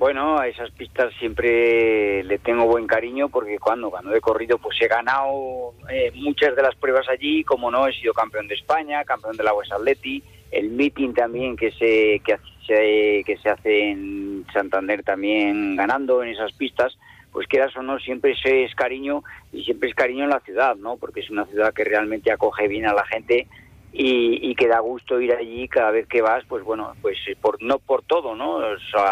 Bueno, 0.00 0.38
a 0.38 0.48
esas 0.48 0.70
pistas 0.70 1.12
siempre 1.18 2.24
le 2.24 2.38
tengo 2.38 2.64
buen 2.64 2.86
cariño 2.86 3.28
porque 3.28 3.58
cuando, 3.58 3.90
cuando 3.90 4.14
he 4.14 4.20
corrido 4.22 4.56
pues 4.56 4.80
he 4.80 4.88
ganado 4.88 5.74
eh, 5.90 6.10
muchas 6.14 6.56
de 6.56 6.62
las 6.62 6.74
pruebas 6.74 7.06
allí, 7.10 7.44
como 7.44 7.70
no, 7.70 7.86
he 7.86 7.92
sido 7.92 8.14
campeón 8.14 8.48
de 8.48 8.54
España, 8.54 9.04
campeón 9.04 9.36
de 9.36 9.44
la 9.44 9.52
West 9.52 9.72
Atleti, 9.72 10.22
el 10.52 10.70
meeting 10.70 11.12
también 11.12 11.54
que 11.54 11.70
se, 11.72 12.22
que 12.24 12.38
se, 12.66 13.22
que 13.26 13.36
se 13.42 13.50
hace 13.50 13.90
en 13.90 14.46
Santander 14.54 15.02
también 15.02 15.76
ganando 15.76 16.22
en 16.22 16.30
esas 16.30 16.52
pistas, 16.54 16.96
pues 17.30 17.46
quieras 17.46 17.76
o 17.76 17.82
no, 17.82 17.98
siempre 17.98 18.34
es 18.42 18.74
cariño 18.74 19.22
y 19.52 19.64
siempre 19.64 19.90
es 19.90 19.94
cariño 19.94 20.24
en 20.24 20.30
la 20.30 20.40
ciudad, 20.40 20.76
¿no? 20.76 20.96
Porque 20.96 21.20
es 21.20 21.28
una 21.28 21.44
ciudad 21.44 21.74
que 21.74 21.84
realmente 21.84 22.32
acoge 22.32 22.68
bien 22.68 22.86
a 22.86 22.94
la 22.94 23.04
gente 23.04 23.48
y, 23.92 24.54
que 24.54 24.68
da 24.68 24.80
gusto 24.80 25.20
ir 25.20 25.32
allí 25.32 25.68
cada 25.68 25.90
vez 25.90 26.06
que 26.06 26.22
vas, 26.22 26.44
pues 26.48 26.62
bueno, 26.64 26.92
pues 27.00 27.16
por, 27.40 27.62
no 27.62 27.78
por 27.78 28.02
todo, 28.02 28.34
¿no? 28.34 28.58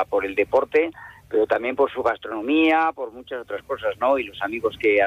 Por 0.08 0.24
el 0.24 0.34
deporte, 0.34 0.90
pero 1.28 1.46
también 1.46 1.76
por 1.76 1.90
su 1.90 2.02
gastronomía, 2.02 2.92
por 2.94 3.12
muchas 3.12 3.42
otras 3.42 3.62
cosas, 3.62 3.96
¿no? 3.98 4.18
Y 4.18 4.24
los 4.24 4.40
amigos 4.42 4.76
que, 4.78 4.98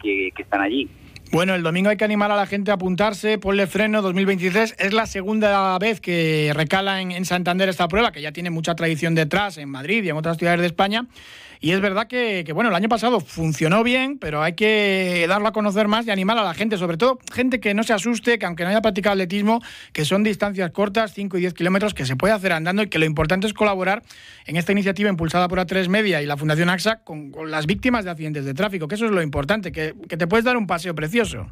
que, 0.00 0.30
que 0.34 0.42
están 0.42 0.60
allí. 0.60 0.88
Bueno, 1.32 1.54
el 1.54 1.62
domingo 1.62 1.88
hay 1.88 1.96
que 1.96 2.04
animar 2.04 2.30
a 2.30 2.36
la 2.36 2.44
gente 2.44 2.72
a 2.72 2.74
apuntarse. 2.74 3.38
Ponle 3.38 3.66
freno 3.66 4.02
2023. 4.02 4.76
Es 4.78 4.92
la 4.92 5.06
segunda 5.06 5.78
vez 5.78 5.98
que 5.98 6.52
recala 6.54 7.00
en, 7.00 7.24
Santander 7.24 7.70
esta 7.70 7.88
prueba, 7.88 8.12
que 8.12 8.20
ya 8.20 8.32
tiene 8.32 8.50
mucha 8.50 8.74
tradición 8.74 9.14
detrás 9.14 9.56
en 9.56 9.70
Madrid 9.70 10.04
y 10.04 10.10
en 10.10 10.16
otras 10.18 10.36
ciudades 10.36 10.60
de 10.60 10.66
España. 10.66 11.06
Y 11.64 11.70
es 11.70 11.80
verdad 11.80 12.08
que, 12.08 12.44
bueno, 12.52 12.70
el 12.70 12.74
año 12.74 12.88
pasado 12.88 13.20
funcionó 13.20 13.84
bien, 13.84 14.18
pero 14.18 14.42
hay 14.42 14.54
que 14.54 15.24
darlo 15.28 15.46
a 15.46 15.52
conocer 15.52 15.86
más 15.86 16.04
y 16.04 16.10
animar 16.10 16.36
a 16.36 16.42
la 16.42 16.54
gente, 16.54 16.76
sobre 16.76 16.96
todo 16.96 17.20
gente 17.32 17.60
que 17.60 17.72
no 17.72 17.84
se 17.84 17.92
asuste, 17.92 18.40
que 18.40 18.46
aunque 18.46 18.64
no 18.64 18.70
haya 18.70 18.82
practicado 18.82 19.12
atletismo, 19.12 19.60
que 19.92 20.04
son 20.04 20.24
distancias 20.24 20.72
cortas, 20.72 21.14
5 21.14 21.38
y 21.38 21.40
10 21.42 21.54
kilómetros, 21.54 21.94
que 21.94 22.04
se 22.04 22.16
puede 22.16 22.34
hacer 22.34 22.52
andando 22.52 22.82
y 22.82 22.88
que 22.88 22.98
lo 22.98 23.04
importante 23.04 23.46
es 23.46 23.54
colaborar 23.54 24.02
en 24.44 24.56
esta 24.56 24.72
iniciativa 24.72 25.08
impulsada 25.08 25.46
por 25.46 25.60
A3 25.60 25.86
Media 25.86 26.20
y 26.20 26.26
la 26.26 26.36
Fundación 26.36 26.68
AXA 26.68 27.04
con, 27.04 27.32
las 27.46 27.66
víctimas 27.68 28.04
de 28.04 28.10
accidentes 28.10 28.44
de 28.44 28.54
tráfico, 28.54 28.88
que 28.88 28.96
eso 28.96 29.06
es 29.06 29.12
lo 29.12 29.22
importante, 29.22 29.70
que, 29.70 29.94
que 30.08 30.16
te 30.16 30.26
puedes 30.26 30.44
dar 30.44 30.56
un 30.56 30.66
paseo 30.66 30.96
precioso. 30.96 31.46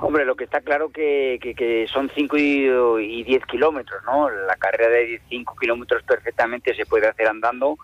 Hombre, 0.00 0.26
lo 0.26 0.36
que 0.36 0.44
está 0.44 0.60
claro 0.60 0.90
que, 0.90 1.40
que, 1.40 1.86
son 1.90 2.10
5 2.14 2.36
y 2.36 3.22
10 3.24 3.46
kilómetros, 3.46 4.02
¿no? 4.04 4.28
La 4.28 4.56
carrera 4.56 4.90
de 4.90 5.20
5 5.30 5.56
kilómetros 5.58 6.02
perfectamente 6.02 6.74
se 6.74 6.84
puede 6.84 7.08
hacer 7.08 7.26
andando 7.26 7.78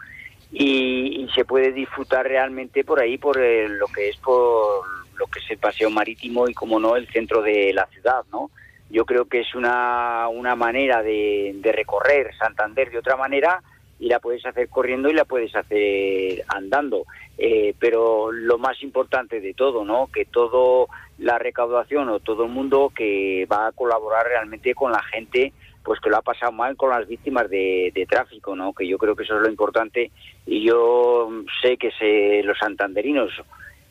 y, 0.54 1.28
se 1.34 1.44
puede 1.44 1.72
disfrutar 1.72 2.26
realmente 2.26 2.84
por 2.84 3.00
ahí, 3.00 3.18
por 3.18 3.36
lo 3.36 3.86
que 3.88 4.08
es 4.08 4.16
por 4.18 4.84
lo 5.16 5.26
que 5.26 5.40
es 5.40 5.50
el 5.50 5.58
paseo 5.58 5.90
marítimo 5.90 6.48
y, 6.48 6.54
como 6.54 6.78
no, 6.78 6.96
el 6.96 7.08
centro 7.08 7.42
de 7.42 7.72
la 7.72 7.86
ciudad, 7.86 8.24
¿no? 8.30 8.50
Yo 8.90 9.04
creo 9.04 9.24
que 9.24 9.40
es 9.40 9.54
una, 9.54 10.28
una 10.28 10.54
manera 10.54 11.02
de, 11.02 11.52
de 11.56 11.72
recorrer 11.72 12.34
Santander 12.36 12.90
de 12.90 12.98
otra 12.98 13.16
manera 13.16 13.62
y 13.98 14.08
la 14.08 14.20
puedes 14.20 14.44
hacer 14.46 14.68
corriendo 14.68 15.08
y 15.08 15.14
la 15.14 15.24
puedes 15.24 15.54
hacer 15.56 16.44
andando. 16.48 17.04
Eh, 17.36 17.74
pero 17.78 18.30
lo 18.30 18.58
más 18.58 18.80
importante 18.82 19.40
de 19.40 19.54
todo, 19.54 19.84
¿no? 19.84 20.08
Que 20.12 20.24
todo 20.24 20.88
la 21.18 21.38
recaudación 21.38 22.08
o 22.08 22.20
todo 22.20 22.44
el 22.44 22.50
mundo 22.50 22.92
que 22.94 23.46
va 23.50 23.66
a 23.66 23.72
colaborar 23.72 24.26
realmente 24.26 24.74
con 24.74 24.92
la 24.92 25.02
gente 25.02 25.52
pues 25.84 26.00
que 26.00 26.08
lo 26.10 26.16
ha 26.16 26.22
pasado 26.22 26.50
mal 26.50 26.76
con 26.76 26.90
las 26.90 27.06
víctimas 27.06 27.48
de, 27.50 28.06
tráfico, 28.08 28.56
¿no? 28.56 28.72
Que 28.72 28.88
yo 28.88 28.96
creo 28.98 29.14
que 29.14 29.24
eso 29.24 29.36
es 29.36 29.42
lo 29.42 29.48
importante 29.48 30.10
y 30.46 30.64
yo 30.64 31.30
sé 31.62 31.76
que 31.76 31.90
se, 31.92 32.42
los 32.42 32.58
santanderinos 32.58 33.30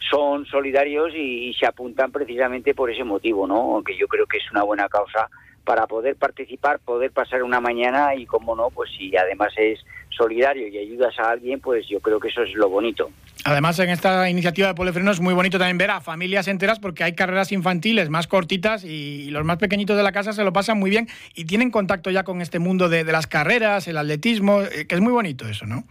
son 0.10 0.46
solidarios 0.46 1.14
y, 1.14 1.50
y, 1.50 1.54
se 1.54 1.66
apuntan 1.66 2.12
precisamente 2.12 2.74
por 2.74 2.92
ese 2.92 3.04
motivo, 3.04 3.48
¿no? 3.48 3.76
Aunque 3.76 3.98
yo 3.98 4.08
creo 4.08 4.26
que 4.26 4.38
es 4.38 4.52
una 4.52 4.64
buena 4.64 4.90
causa 4.90 5.30
para 5.64 5.88
poder 5.88 6.16
participar, 6.16 6.80
poder 6.80 7.12
pasar 7.12 7.44
una 7.44 7.62
mañana 7.62 8.16
y, 8.16 8.26
como 8.26 8.56
no, 8.56 8.70
pues 8.70 8.90
si 8.98 9.16
además 9.16 9.54
es 9.58 9.80
solidario 10.10 10.68
y 10.68 10.78
ayudas 10.78 11.18
a 11.20 11.32
alguien, 11.32 11.60
pues 11.60 11.88
yo 11.88 12.00
creo 12.00 12.20
que 12.20 12.28
eso 12.28 12.44
es 12.44 12.54
lo 12.54 12.70
bonito. 12.70 13.10
Además, 13.46 13.78
en 13.80 13.90
esta 13.90 14.30
iniciativa 14.30 14.68
de 14.68 14.74
Polefreno 14.74 15.12
es 15.12 15.20
muy 15.20 15.34
bonito 15.34 15.58
también 15.58 15.78
ver 15.78 15.92
a 15.92 16.02
familias 16.02 16.48
enteras 16.48 16.80
porque 16.80 17.04
hay 17.04 17.14
carreras 17.14 17.52
infantiles 17.52 18.10
más 18.10 18.28
cortitas 18.28 18.86
y 18.86 19.30
los 19.32 19.44
más 19.44 19.58
pequeñitos 19.58 19.98
de 19.98 20.04
la 20.04 20.12
casa 20.12 20.32
se 20.32 20.44
lo 20.44 20.54
pasan 20.54 20.80
muy 20.80 20.90
bien 20.90 21.08
y 21.36 21.46
tienen 21.46 21.72
contacto 21.72 22.10
ya 22.10 22.24
con 22.24 22.42
este 22.42 22.60
mundo 22.60 22.88
de, 22.88 23.04
las 23.04 23.28
carreras, 23.28 23.88
el 23.88 23.98
atletismo, 23.98 24.62
eh, 24.62 24.86
que 24.88 24.96
es 24.96 25.02
muy 25.02 25.12
bonito 25.12 25.48
eso, 25.48 25.66
¿no? 25.66 25.84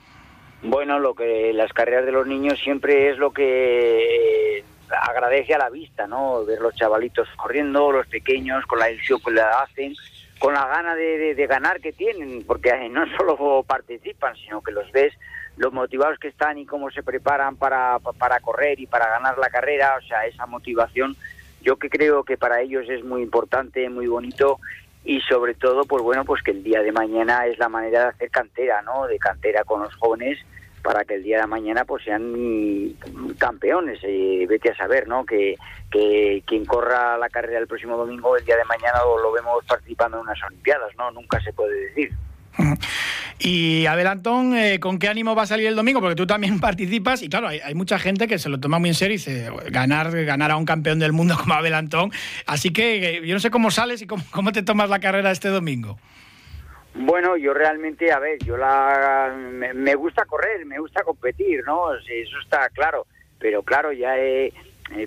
Bueno, 0.62 0.98
lo 0.98 1.14
que 1.14 1.52
las 1.52 1.72
carreras 1.72 2.06
de 2.06 2.12
los 2.12 2.26
niños 2.26 2.58
siempre 2.60 3.10
es 3.10 3.18
lo 3.18 3.32
que 3.32 4.64
agradece 4.90 5.54
a 5.54 5.58
la 5.58 5.70
vista, 5.70 6.06
¿no? 6.06 6.44
Ver 6.44 6.60
los 6.60 6.74
chavalitos 6.74 7.28
corriendo, 7.36 7.90
los 7.90 8.06
pequeños 8.06 8.64
con 8.66 8.78
la 8.78 8.90
ilusión 8.90 9.20
que 9.24 9.32
le 9.32 9.40
hacen 9.40 9.94
con 10.42 10.54
la 10.54 10.66
gana 10.66 10.96
de, 10.96 11.46
ganar 11.48 11.80
que 11.80 11.92
tienen, 11.92 12.42
porque 12.44 12.72
no 12.90 13.06
solo 13.16 13.62
participan, 13.62 14.34
sino 14.36 14.60
que 14.60 14.72
los 14.72 14.90
ves 14.90 15.14
los 15.56 15.72
motivados 15.72 16.18
que 16.18 16.28
están 16.28 16.58
y 16.58 16.66
cómo 16.66 16.90
se 16.90 17.04
preparan 17.04 17.56
para, 17.56 18.00
para 18.18 18.40
correr 18.40 18.80
y 18.80 18.86
para 18.86 19.06
ganar 19.06 19.38
la 19.38 19.50
carrera, 19.50 19.94
o 19.96 20.00
sea, 20.00 20.26
esa 20.26 20.46
motivación, 20.46 21.14
yo 21.60 21.76
que 21.76 21.88
creo 21.88 22.24
que 22.24 22.36
para 22.36 22.60
ellos 22.60 22.88
es 22.88 23.04
muy 23.04 23.22
importante, 23.22 23.88
muy 23.88 24.08
bonito 24.08 24.58
y 25.04 25.20
sobre 25.22 25.54
todo, 25.54 25.84
pues 25.84 26.02
bueno, 26.02 26.24
pues 26.24 26.42
que 26.42 26.52
el 26.52 26.62
día 26.62 26.82
de 26.82 26.92
mañana 26.92 27.46
es 27.46 27.58
la 27.58 27.68
manera 27.68 28.02
de 28.02 28.08
hacer 28.10 28.30
cantera, 28.30 28.82
¿no? 28.82 29.06
De 29.06 29.18
cantera 29.18 29.64
con 29.64 29.82
los 29.82 29.94
jóvenes 29.96 30.38
para 30.82 31.04
que 31.04 31.14
el 31.14 31.22
día 31.22 31.40
de 31.40 31.46
mañana 31.46 31.84
pues 31.84 32.04
sean 32.04 32.94
campeones. 33.38 34.00
y 34.02 34.46
vete 34.46 34.70
a 34.70 34.76
saber, 34.76 35.08
¿no? 35.08 35.24
Que, 35.24 35.56
que 35.90 36.42
quien 36.46 36.64
corra 36.64 37.16
la 37.18 37.28
carrera 37.28 37.58
el 37.58 37.66
próximo 37.66 37.96
domingo, 37.96 38.36
el 38.36 38.44
día 38.44 38.56
de 38.56 38.64
mañana 38.64 38.98
lo, 39.22 39.32
vemos 39.32 39.64
participando 39.66 40.18
en 40.18 40.22
unas 40.22 40.42
Olimpiadas, 40.44 40.90
¿no? 40.96 41.10
Nunca 41.10 41.40
se 41.40 41.52
puede 41.52 41.74
decir. 41.86 42.10
Y 43.44 43.86
Abel 43.86 44.06
Antón, 44.06 44.56
eh, 44.56 44.78
¿con 44.78 45.00
qué 45.00 45.08
ánimo 45.08 45.34
va 45.34 45.42
a 45.42 45.46
salir 45.46 45.66
el 45.66 45.74
domingo? 45.74 46.00
Porque 46.00 46.14
tú 46.14 46.28
también 46.28 46.60
participas 46.60 47.22
y 47.22 47.28
claro, 47.28 47.48
hay, 47.48 47.74
mucha 47.74 47.98
gente 47.98 48.28
que 48.28 48.38
se 48.38 48.48
lo 48.48 48.60
toma 48.60 48.78
muy 48.78 48.90
en 48.90 48.94
serio 48.94 49.14
y 49.14 49.18
dice, 49.18 49.50
ganar, 49.70 50.12
ganar 50.24 50.52
a 50.52 50.56
un 50.56 50.64
campeón 50.64 51.00
del 51.00 51.12
mundo 51.12 51.34
como 51.40 51.54
Abel 51.54 51.74
Antón. 51.74 52.12
Así 52.46 52.72
que 52.72 53.16
eh, 53.16 53.26
yo 53.26 53.34
no 53.34 53.40
sé 53.40 53.50
cómo 53.50 53.72
sales 53.72 54.00
y 54.00 54.06
cómo, 54.06 54.52
te 54.52 54.62
tomas 54.62 54.88
la 54.88 55.00
carrera 55.00 55.32
este 55.32 55.48
domingo. 55.48 55.98
Bueno, 56.94 57.36
yo 57.36 57.52
realmente, 57.52 58.12
a 58.12 58.20
ver, 58.20 58.38
yo 58.44 58.56
la 58.56 59.34
me, 59.34 59.94
gusta 59.96 60.24
correr, 60.26 60.64
me 60.66 60.78
gusta 60.78 61.02
competir, 61.02 61.64
¿no? 61.66 61.94
Eso 61.94 62.38
está 62.44 62.68
claro, 62.68 63.06
pero 63.40 63.62
claro, 63.62 63.92
ya 63.92 64.18
eh, 64.18 64.52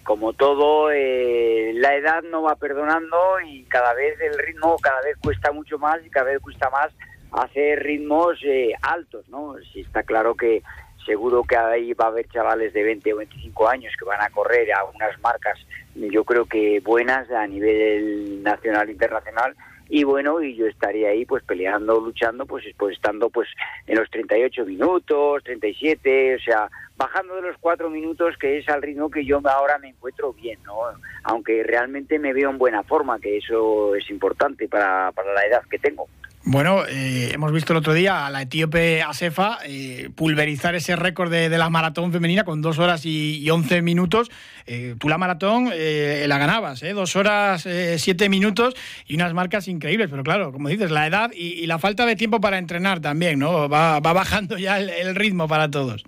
como 0.03 0.33
todo, 0.33 0.91
eh, 0.91 1.71
la 1.75 1.95
edad 1.95 2.23
no 2.23 2.41
va 2.41 2.55
perdonando 2.55 3.39
y 3.47 3.63
cada 3.65 3.93
vez 3.93 4.19
el 4.19 4.37
ritmo 4.39 4.75
cada 4.81 4.99
vez 5.03 5.15
cuesta 5.21 5.51
mucho 5.51 5.77
más 5.77 6.03
y 6.03 6.09
cada 6.09 6.31
vez 6.31 6.39
cuesta 6.39 6.69
más 6.71 6.91
hacer 7.31 7.83
ritmos 7.83 8.39
eh, 8.43 8.73
altos, 8.81 9.27
¿no? 9.29 9.55
Sí 9.73 9.81
está 9.81 10.03
claro 10.03 10.35
que 10.35 10.61
seguro 11.05 11.43
que 11.43 11.55
ahí 11.55 11.93
va 11.93 12.05
a 12.05 12.09
haber 12.09 12.27
chavales 12.29 12.73
de 12.73 12.83
20 12.83 13.13
o 13.13 13.17
25 13.17 13.67
años 13.69 13.93
que 13.97 14.05
van 14.05 14.21
a 14.21 14.29
correr 14.29 14.73
a 14.73 14.83
unas 14.85 15.19
marcas, 15.21 15.59
yo 15.95 16.23
creo 16.23 16.45
que 16.45 16.81
buenas 16.81 17.29
a 17.31 17.45
nivel 17.47 18.41
nacional 18.43 18.89
e 18.89 18.93
internacional. 18.93 19.55
Y 19.87 20.03
bueno 20.03 20.41
y 20.41 20.55
yo 20.55 20.65
estaría 20.65 21.09
ahí 21.09 21.25
pues 21.25 21.43
peleando 21.43 21.99
luchando 21.99 22.47
pues 22.47 22.65
pues 22.75 22.95
estando 22.95 23.29
pues 23.29 23.47
en 23.85 23.99
los 23.99 24.09
38 24.09 24.65
minutos 24.65 25.43
37 25.43 26.37
o 26.37 26.39
sea 26.39 26.71
bajando 26.97 27.35
de 27.35 27.43
los 27.43 27.57
cuatro 27.59 27.91
minutos 27.91 28.35
que 28.39 28.57
es 28.57 28.67
al 28.67 28.81
ritmo 28.81 29.11
que 29.11 29.23
yo 29.23 29.39
ahora 29.43 29.77
me 29.77 29.89
encuentro 29.89 30.33
bien 30.33 30.57
no 30.63 30.73
aunque 31.21 31.61
realmente 31.61 32.17
me 32.17 32.33
veo 32.33 32.49
en 32.49 32.57
buena 32.57 32.81
forma 32.81 33.19
que 33.19 33.37
eso 33.37 33.93
es 33.93 34.09
importante 34.09 34.67
para, 34.67 35.11
para 35.11 35.35
la 35.35 35.45
edad 35.45 35.61
que 35.69 35.77
tengo 35.77 36.07
bueno, 36.47 36.85
eh, 36.87 37.31
hemos 37.33 37.51
visto 37.51 37.73
el 37.73 37.77
otro 37.77 37.93
día 37.95 38.27
a 38.27 38.29
la 38.29 38.43
etíope 38.43 39.01
Asefa 39.01 39.57
eh, 39.65 40.11
pulverizar 40.13 40.75
ese 40.75 40.95
récord 40.95 41.31
de, 41.31 41.49
la 41.49 41.71
maratón 41.71 42.11
femenina 42.11 42.43
con 42.43 42.61
dos 42.61 42.77
horas 42.77 43.03
y, 43.03 43.49
once 43.49 43.81
minutos. 43.81 44.29
Eh, 44.67 44.95
tú 44.99 45.09
la 45.09 45.17
maratón 45.17 45.71
la 45.71 46.37
ganabas, 46.37 46.81
dos 46.93 47.15
horas 47.15 47.67
siete 47.97 48.29
minutos 48.29 48.75
y 49.07 49.15
unas 49.15 49.33
marcas 49.33 49.67
increíbles. 49.67 50.09
Pero 50.11 50.23
claro, 50.23 50.51
como 50.51 50.69
dices, 50.69 50.91
la 50.91 51.07
edad 51.07 51.31
y, 51.33 51.65
la 51.65 51.79
falta 51.79 52.05
de 52.05 52.15
tiempo 52.15 52.39
para 52.39 52.59
entrenar 52.59 52.99
también, 52.99 53.39
¿no? 53.39 53.67
Va, 53.67 53.99
bajando 53.99 54.59
ya 54.59 54.77
el 54.79 55.15
ritmo 55.15 55.47
para 55.47 55.71
todos. 55.71 56.05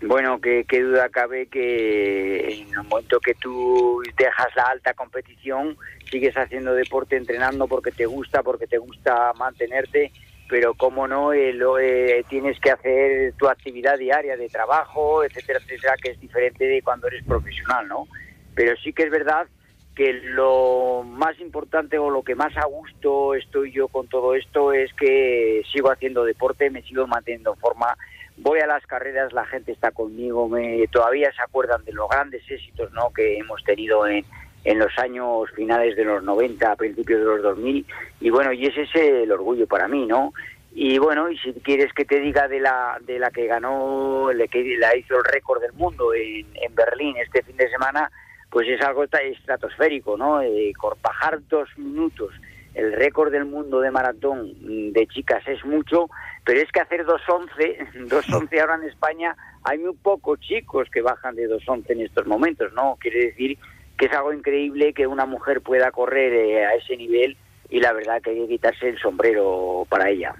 Bueno, 0.00 0.40
qué, 0.40 0.64
duda 0.80 1.08
cabe 1.08 1.46
que 1.46 2.62
en 2.62 2.68
el 2.68 2.84
momento 2.84 3.18
que 3.18 3.34
tú 3.34 4.00
dejas 4.16 4.46
la 4.54 4.64
alta 4.64 4.94
competición, 4.94 5.76
sigues 6.08 6.36
haciendo 6.36 6.72
deporte, 6.74 7.16
entrenando 7.16 7.66
porque 7.66 7.90
te 7.90 8.06
gusta, 8.06 8.44
porque 8.44 8.68
te 8.68 8.78
gusta 8.78 9.32
mantenerte, 9.34 10.12
pero 10.48 10.74
cómo 10.74 11.08
no, 11.08 11.32
eh, 11.32 11.52
lo, 11.52 11.80
eh, 11.80 12.24
tienes 12.28 12.60
que 12.60 12.70
hacer 12.70 13.34
tu 13.34 13.48
actividad 13.48 13.98
diaria 13.98 14.36
de 14.36 14.48
trabajo, 14.48 15.24
etcétera, 15.24 15.58
etcétera, 15.58 15.94
que 16.00 16.12
es 16.12 16.20
diferente 16.20 16.64
de 16.64 16.80
cuando 16.80 17.08
eres 17.08 17.24
profesional, 17.24 17.88
¿no? 17.88 18.06
Pero 18.54 18.76
sí 18.76 18.92
que 18.92 19.02
es 19.02 19.10
verdad 19.10 19.48
que 19.96 20.12
lo 20.12 21.02
más 21.04 21.40
importante 21.40 21.98
o 21.98 22.08
lo 22.08 22.22
que 22.22 22.36
más 22.36 22.56
a 22.56 22.66
gusto 22.66 23.34
estoy 23.34 23.72
yo 23.72 23.88
con 23.88 24.06
todo 24.06 24.36
esto 24.36 24.72
es 24.72 24.92
que 24.94 25.62
sigo 25.72 25.90
haciendo 25.90 26.24
deporte, 26.24 26.70
me 26.70 26.82
sigo 26.82 27.04
manteniendo 27.08 27.54
en 27.54 27.58
forma 27.58 27.96
voy 28.38 28.60
a 28.60 28.66
las 28.66 28.86
carreras, 28.86 29.32
la 29.32 29.44
gente 29.46 29.72
está 29.72 29.90
conmigo, 29.90 30.48
me, 30.48 30.86
todavía 30.88 31.30
se 31.32 31.42
acuerdan 31.42 31.84
de 31.84 31.92
los 31.92 32.08
grandes 32.08 32.42
éxitos 32.48 32.92
¿no? 32.92 33.12
que 33.12 33.38
hemos 33.38 33.62
tenido 33.64 34.06
en, 34.06 34.24
en 34.64 34.78
los 34.78 34.96
años 34.98 35.50
finales 35.54 35.96
de 35.96 36.04
los 36.04 36.22
90, 36.22 36.72
a 36.72 36.76
principios 36.76 37.20
de 37.20 37.26
los 37.26 37.42
2000, 37.42 37.86
y 38.20 38.30
bueno, 38.30 38.52
y 38.52 38.66
ese 38.66 38.82
es 38.82 38.94
el 38.94 39.30
orgullo 39.32 39.66
para 39.66 39.88
mí, 39.88 40.06
¿no? 40.06 40.32
Y 40.72 40.98
bueno, 40.98 41.30
y 41.30 41.38
si 41.38 41.52
quieres 41.54 41.92
que 41.92 42.04
te 42.04 42.20
diga 42.20 42.46
de 42.46 42.60
la, 42.60 42.98
de 43.00 43.18
la 43.18 43.30
que 43.30 43.46
ganó, 43.46 44.28
de 44.28 44.46
que 44.48 44.76
la 44.78 44.96
hizo 44.96 45.16
el 45.16 45.24
récord 45.24 45.60
del 45.60 45.72
mundo 45.72 46.14
en, 46.14 46.46
en 46.54 46.74
Berlín 46.74 47.16
este 47.16 47.42
fin 47.42 47.56
de 47.56 47.68
semana, 47.70 48.10
pues 48.50 48.68
es 48.68 48.80
algo 48.82 49.04
estratosférico, 49.04 50.16
¿no? 50.16 50.40
Eh, 50.42 50.72
bajar 51.02 51.40
dos 51.48 51.68
minutos 51.76 52.32
el 52.78 52.92
récord 52.92 53.32
del 53.32 53.44
mundo 53.44 53.80
de 53.80 53.90
maratón 53.90 54.92
de 54.92 55.06
chicas 55.08 55.42
es 55.48 55.64
mucho, 55.64 56.08
pero 56.44 56.60
es 56.60 56.70
que 56.70 56.80
hacer 56.80 57.04
2.11, 57.04 58.08
2.11 58.08 58.60
ahora 58.60 58.76
en 58.76 58.84
España, 58.84 59.36
hay 59.64 59.78
muy 59.78 59.94
pocos 59.96 60.38
chicos 60.38 60.88
que 60.92 61.02
bajan 61.02 61.34
de 61.34 61.48
2.11 61.48 61.90
en 61.90 62.00
estos 62.02 62.26
momentos, 62.26 62.72
¿no? 62.74 62.96
Quiere 63.00 63.26
decir 63.26 63.58
que 63.98 64.06
es 64.06 64.12
algo 64.12 64.32
increíble 64.32 64.92
que 64.92 65.08
una 65.08 65.26
mujer 65.26 65.60
pueda 65.60 65.90
correr 65.90 66.32
eh, 66.32 66.64
a 66.66 66.74
ese 66.76 66.96
nivel 66.96 67.36
y 67.68 67.80
la 67.80 67.92
verdad 67.92 68.22
que 68.22 68.30
hay 68.30 68.42
que 68.42 68.48
quitarse 68.48 68.88
el 68.88 68.98
sombrero 68.98 69.84
para 69.88 70.08
ella. 70.08 70.36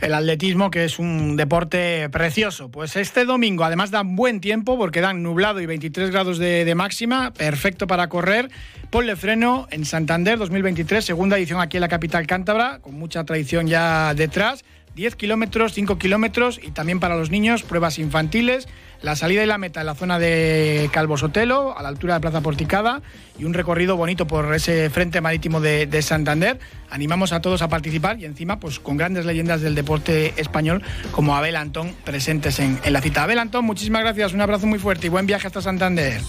El 0.00 0.14
atletismo, 0.14 0.70
que 0.70 0.84
es 0.84 1.00
un 1.00 1.36
deporte 1.36 2.08
precioso. 2.10 2.70
Pues 2.70 2.94
este 2.94 3.24
domingo, 3.24 3.64
además, 3.64 3.90
dan 3.90 4.14
buen 4.14 4.40
tiempo 4.40 4.78
porque 4.78 5.00
dan 5.00 5.24
nublado 5.24 5.60
y 5.60 5.66
23 5.66 6.10
grados 6.10 6.38
de, 6.38 6.72
máxima, 6.76 7.32
perfecto 7.32 7.88
para 7.88 8.08
correr. 8.08 8.48
Ponle 8.90 9.16
freno 9.16 9.66
en 9.70 9.84
Santander 9.84 10.38
2023, 10.38 11.04
segunda 11.04 11.36
edición 11.36 11.60
aquí 11.60 11.76
en 11.76 11.80
la 11.80 11.88
capital 11.88 12.26
cántabra, 12.26 12.78
con 12.78 12.94
mucha 12.94 13.24
tradición 13.24 13.66
ya 13.66 14.14
detrás. 14.14 14.64
10 14.98 15.14
kilómetros, 15.14 15.74
5 15.74 15.96
kilómetros 15.96 16.58
y 16.60 16.72
también 16.72 16.98
para 16.98 17.16
los 17.16 17.30
niños 17.30 17.62
pruebas 17.62 18.00
infantiles 18.00 18.66
la 19.00 19.14
salida 19.14 19.44
y 19.44 19.46
la 19.46 19.58
meta 19.58 19.78
en 19.78 19.86
la 19.86 19.94
zona 19.94 20.18
de 20.18 20.90
Calvo 20.92 21.16
Sotelo, 21.16 21.78
a 21.78 21.84
la 21.84 21.88
altura 21.88 22.14
de 22.14 22.20
Plaza 22.20 22.40
Porticada, 22.40 23.00
y 23.38 23.44
un 23.44 23.54
recorrido 23.54 23.96
bonito 23.96 24.26
por 24.26 24.52
ese 24.52 24.90
frente 24.90 25.20
marítimo 25.20 25.60
de, 25.60 26.02
Santander. 26.02 26.58
Animamos 26.90 27.32
a 27.32 27.40
todos 27.40 27.62
a 27.62 27.68
participar 27.68 28.18
y 28.18 28.24
encima, 28.24 28.58
pues 28.58 28.80
con 28.80 28.96
grandes 28.96 29.24
leyendas 29.24 29.60
del 29.60 29.76
deporte 29.76 30.34
español 30.36 30.82
como 31.12 31.36
Abel 31.36 31.54
Antón 31.54 31.94
presentes 32.04 32.58
en, 32.58 32.80
en 32.82 32.92
la 32.92 33.00
cita. 33.00 33.22
Abel 33.22 33.38
Antón, 33.38 33.66
muchísimas 33.66 34.02
gracias, 34.02 34.32
un 34.32 34.40
abrazo 34.40 34.66
muy 34.66 34.80
fuerte 34.80 35.06
y 35.06 35.10
buen 35.10 35.26
viaje 35.26 35.46
hasta 35.46 35.62
Santander. 35.62 36.20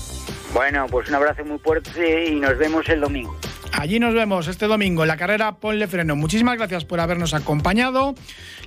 Bueno, 0.54 0.86
pues 0.92 1.10
un 1.10 1.16
abrazo 1.16 1.44
muy 1.44 1.58
fuerte 1.58 2.30
y 2.30 2.36
nos 2.36 2.56
vemos 2.60 2.88
el 2.88 3.02
domingo. 3.02 3.36
Allí 3.72 4.00
nos 4.00 4.14
vemos 4.14 4.48
este 4.48 4.68
domingo 4.68 5.04
en 5.04 5.08
la 5.08 5.18
carrera 5.18 5.54
Ponle 5.54 5.88
Freno. 5.88 6.16
Muchísimas 6.16 6.58
gracias 6.58 6.86
por 6.86 7.00
habernos 7.00 7.34
acompañado. 7.34 8.16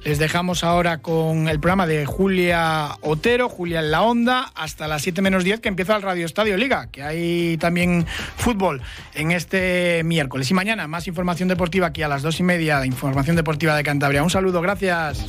Les 0.04 0.18
dejamos 0.18 0.64
ahora 0.64 0.98
con 0.98 1.48
el 1.48 1.60
programa 1.60 1.86
de 1.86 2.06
Julia 2.06 2.96
Otero, 3.02 3.48
Julia 3.48 3.80
en 3.80 3.90
la 3.90 4.02
Onda, 4.02 4.50
hasta 4.54 4.88
las 4.88 5.02
7 5.02 5.22
menos 5.22 5.44
10 5.44 5.60
que 5.60 5.68
empieza 5.68 5.96
el 5.96 6.02
Radio 6.02 6.26
Estadio 6.26 6.56
Liga, 6.56 6.88
que 6.90 7.02
hay 7.02 7.56
también 7.58 8.06
fútbol 8.36 8.80
en 9.14 9.32
este 9.32 10.02
miércoles. 10.04 10.50
Y 10.50 10.54
mañana 10.54 10.88
más 10.88 11.06
información 11.06 11.48
deportiva 11.48 11.88
aquí 11.88 12.02
a 12.02 12.08
las 12.08 12.22
2 12.22 12.40
y 12.40 12.42
media 12.42 12.80
de 12.80 12.86
Información 12.86 13.36
Deportiva 13.36 13.76
de 13.76 13.84
Cantabria. 13.84 14.22
Un 14.22 14.30
saludo, 14.30 14.60
gracias. 14.60 15.24